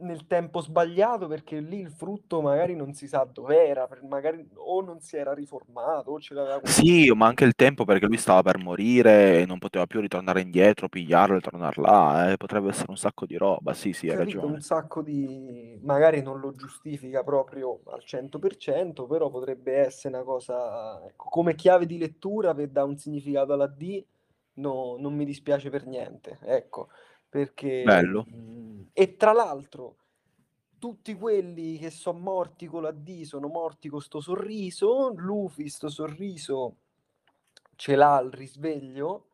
[0.04, 5.00] nel tempo sbagliato perché lì il frutto magari non si sa dov'era, magari o non
[5.00, 8.58] si era riformato o ce l'aveva Sì, ma anche il tempo perché lui stava per
[8.58, 12.32] morire e non poteva più ritornare indietro, pigliarlo e tornare là.
[12.32, 13.72] eh, Potrebbe essere un sacco di roba.
[13.74, 14.60] Sì, sì, hai capito, un ragione.
[14.60, 15.78] sacco di...
[15.82, 21.86] magari non lo giustifica proprio al 100%, però potrebbe essere una cosa, ecco, come chiave
[21.86, 24.04] di lettura per dare un significato alla D,
[24.54, 26.88] no, non mi dispiace per niente, ecco,
[27.34, 27.82] perché...
[27.82, 28.24] Bello.
[28.92, 29.96] E tra l'altro,
[30.78, 35.88] tutti quelli che sono morti con la D sono morti con sto sorriso, Luffy sto
[35.88, 36.76] sorriso
[37.74, 39.30] ce l'ha al risveglio,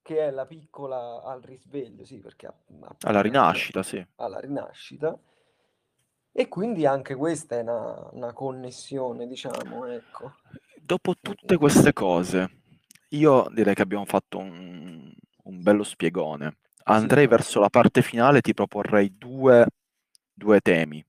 [0.00, 4.06] che è la piccola al risveglio, sì, perché ha- Alla appena rinascita, sì.
[4.16, 5.18] alla rinascita.
[6.30, 10.34] E quindi anche questa è una, una connessione, diciamo, ecco.
[10.80, 12.62] Dopo tutte queste cose,
[13.08, 16.58] io direi che abbiamo fatto un, un bello spiegone.
[16.84, 17.28] Andrei Sì.
[17.28, 19.66] verso la parte finale, ti proporrei due,
[20.32, 21.04] due temi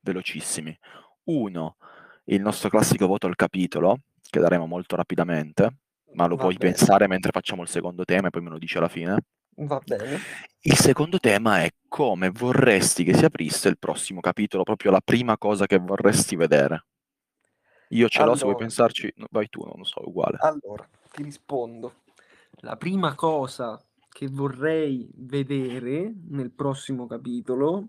[0.00, 0.76] velocissimi.
[1.24, 1.76] Uno,
[2.24, 3.98] il nostro classico voto al capitolo,
[4.28, 5.76] che daremo molto rapidamente,
[6.12, 6.74] ma lo Va puoi bene.
[6.74, 9.16] pensare mentre facciamo il secondo tema e poi me lo dici alla fine.
[9.70, 10.24] Va bene.
[10.60, 15.36] Il secondo tema è come vorresti che si aprisse il prossimo capitolo, proprio la prima
[15.38, 16.86] cosa che vorresti vedere.
[18.00, 18.64] Io ce l'ho, se vuoi Allora.
[18.64, 20.38] pensarci, vai tu, non lo so, è uguale.
[20.38, 22.02] Allora, ti rispondo.
[22.60, 23.82] La prima cosa
[24.16, 27.88] che vorrei vedere nel prossimo capitolo,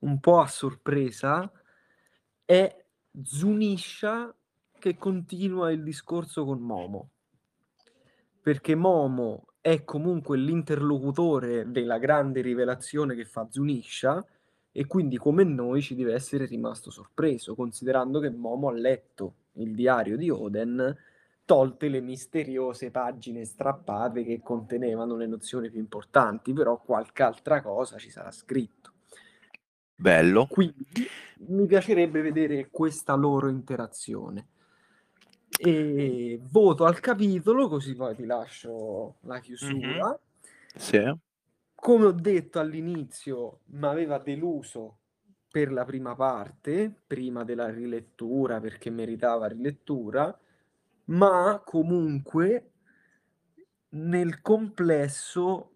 [0.00, 1.50] un po' a sorpresa,
[2.44, 2.84] è
[3.22, 4.34] Zunisha
[4.78, 7.12] che continua il discorso con Momo.
[8.42, 14.22] Perché Momo è comunque l'interlocutore della grande rivelazione che fa Zunisha
[14.70, 19.74] e quindi come noi ci deve essere rimasto sorpreso, considerando che Momo ha letto il
[19.74, 20.94] diario di Oden,
[21.44, 27.98] tolte le misteriose pagine strappate che contenevano le nozioni più importanti, però qualche altra cosa
[27.98, 28.92] ci sarà scritto.
[29.94, 30.46] Bello.
[30.46, 31.06] Quindi
[31.48, 34.48] mi piacerebbe vedere questa loro interazione.
[35.56, 40.18] E voto al capitolo, così poi ti lascio la chiusura.
[40.74, 41.00] Sì.
[41.74, 44.98] Come ho detto all'inizio, mi aveva deluso
[45.48, 50.36] per la prima parte, prima della rilettura, perché meritava rilettura,
[51.06, 52.70] ma comunque
[53.90, 55.72] nel complesso,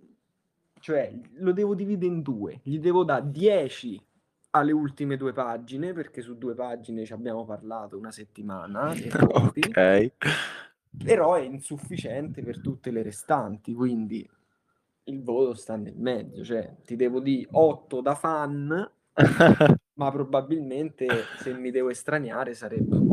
[0.81, 4.05] cioè lo devo dividere in due, gli devo dare 10
[4.51, 10.13] alle ultime due pagine, perché su due pagine ci abbiamo parlato una settimana, ok.
[11.05, 14.27] però è insufficiente per tutte le restanti, quindi
[15.05, 18.91] il voto sta nel mezzo, cioè ti devo dire 8 da fan,
[19.95, 21.07] ma probabilmente
[21.39, 23.06] se mi devo estraniare sarebbe.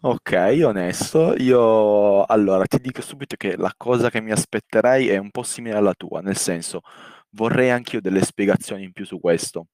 [0.00, 1.34] Ok, onesto.
[1.38, 5.76] Io allora ti dico subito che la cosa che mi aspetterei è un po' simile
[5.76, 6.82] alla tua, nel senso
[7.30, 9.66] vorrei anch'io delle spiegazioni in più su questo.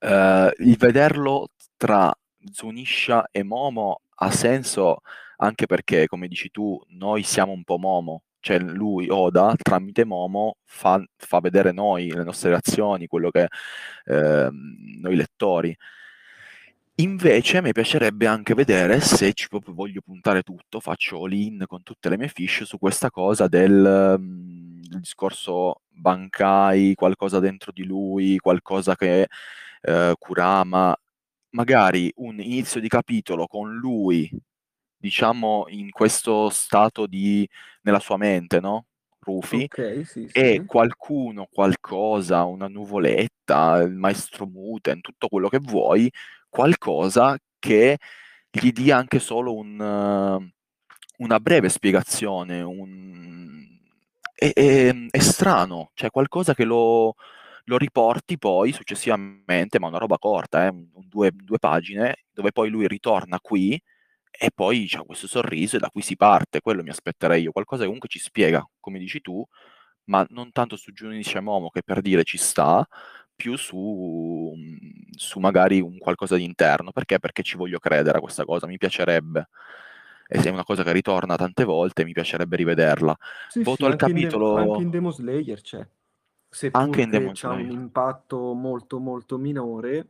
[0.00, 2.12] Eh, il vederlo tra
[2.50, 5.00] Zunisha e Momo ha senso
[5.36, 10.56] anche perché, come dici tu, noi siamo un po' Momo, cioè lui, Oda, tramite Momo
[10.64, 13.48] fa, fa vedere noi, le nostre reazioni, quello che
[14.04, 15.76] ehm, noi lettori.
[17.02, 22.08] Invece mi piacerebbe anche vedere se ci proprio voglio puntare tutto, faccio all-in con tutte
[22.08, 28.38] le mie fish su questa cosa del, mm, del discorso Bankai, qualcosa dentro di lui,
[28.38, 29.26] qualcosa che
[29.80, 30.96] eh, Kurama,
[31.50, 34.30] magari un inizio di capitolo con lui,
[34.96, 37.48] diciamo, in questo stato di...
[37.82, 38.86] nella sua mente, no?
[39.18, 40.64] Rufi, Ok, sì, e sì.
[40.66, 46.10] qualcuno, qualcosa, una nuvoletta, il maestro Muten, tutto quello che vuoi,
[46.52, 47.98] qualcosa che
[48.50, 50.50] gli dia anche solo un,
[51.18, 53.66] una breve spiegazione, un...
[54.34, 57.14] è, è- è strano, cioè qualcosa che lo,
[57.64, 62.68] lo riporti poi successivamente, ma una roba corta, eh, un- due, due pagine, dove poi
[62.70, 63.80] lui ritorna qui
[64.30, 67.80] e poi c'ha questo sorriso e da qui si parte, quello mi aspetterei io, qualcosa
[67.82, 69.44] che comunque ci spiega, come dici tu,
[70.04, 72.86] ma non tanto su Junice Momo che per dire ci sta,
[73.42, 74.54] più su,
[75.10, 76.92] su magari un qualcosa di interno.
[76.92, 77.18] Perché?
[77.18, 79.48] Perché ci voglio credere a questa cosa, mi piacerebbe.
[80.28, 83.18] E se è una cosa che ritorna tante volte, mi piacerebbe rivederla.
[83.48, 84.54] Sì, Voto sì, al anche in, capitolo...
[84.54, 85.86] anche in Demon Slayer c'è.
[86.70, 87.72] Anche in Demon c'ha un Slayer.
[87.72, 90.08] impatto molto molto minore,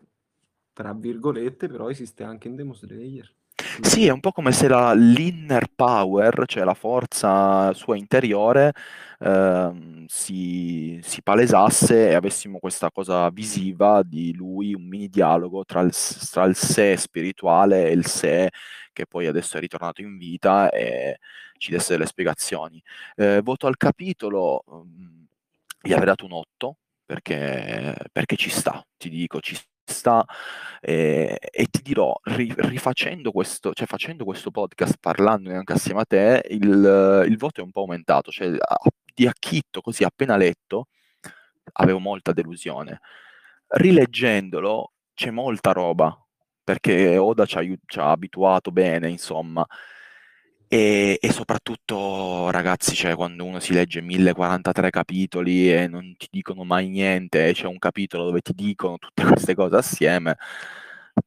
[0.75, 3.35] tra virgolette, però esiste anche in Demon Slayer.
[3.81, 8.73] Sì, è un po' come se la, l'inner power, cioè la forza sua interiore,
[9.21, 15.81] ehm, si, si palesasse e avessimo questa cosa visiva di lui, un mini dialogo tra
[15.81, 15.93] il,
[16.31, 18.51] tra il sé spirituale e il sé
[18.93, 21.19] che poi adesso è ritornato in vita e
[21.57, 22.83] ci desse delle spiegazioni.
[23.17, 25.23] Eh, voto al capitolo, mm,
[25.83, 29.67] gli avrei dato un 8 perché, perché ci sta, ti dico, ci sta.
[30.81, 36.05] E, e ti dirò, ri- rifacendo questo, cioè facendo questo podcast, parlandone anche assieme a
[36.05, 38.31] te, il, il voto è un po' aumentato.
[38.31, 38.51] Cioè,
[39.15, 40.89] di Acchitto, così appena letto,
[41.75, 43.01] avevo molta delusione.
[43.69, 46.17] Rileggendolo c'è molta roba,
[46.65, 49.67] perché Oda ci ha, ci ha abituato bene, insomma.
[50.73, 56.65] E, e soprattutto, ragazzi, cioè, quando uno si legge 1043 capitoli e non ti dicono
[56.65, 60.39] mai niente, e c'è un capitolo dove ti dicono tutte queste cose assieme,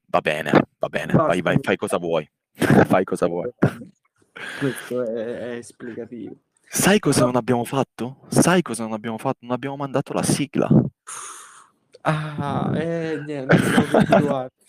[0.07, 2.27] va bene, va bene, vai, vai, fai cosa vuoi,
[2.87, 3.51] fai cosa vuoi.
[4.57, 6.37] Questo è, è esplicativo.
[6.67, 8.21] Sai cosa non abbiamo fatto?
[8.29, 9.37] Sai cosa non abbiamo fatto?
[9.41, 10.67] Non abbiamo mandato la sigla.
[12.01, 14.64] Ah, eh, niente, abituati.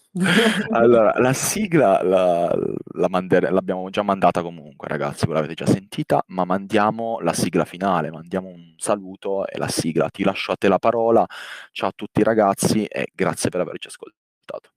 [0.70, 2.50] Allora, la sigla la,
[2.94, 7.64] la mandere- l'abbiamo già mandata comunque, ragazzi, voi l'avete già sentita, ma mandiamo la sigla
[7.64, 10.08] finale, mandiamo un saluto e la sigla.
[10.08, 11.26] Ti lascio a te la parola.
[11.70, 14.70] Ciao a tutti ragazzi e grazie per averci ascoltato.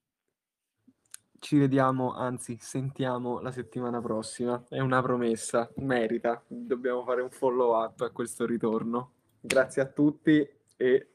[1.39, 4.61] Ci vediamo, anzi, sentiamo la settimana prossima.
[4.67, 6.43] È una promessa, merita.
[6.47, 9.13] Dobbiamo fare un follow up a questo ritorno.
[9.39, 11.07] Grazie a tutti e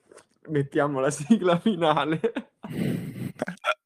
[0.48, 2.20] mettiamo la sigla finale.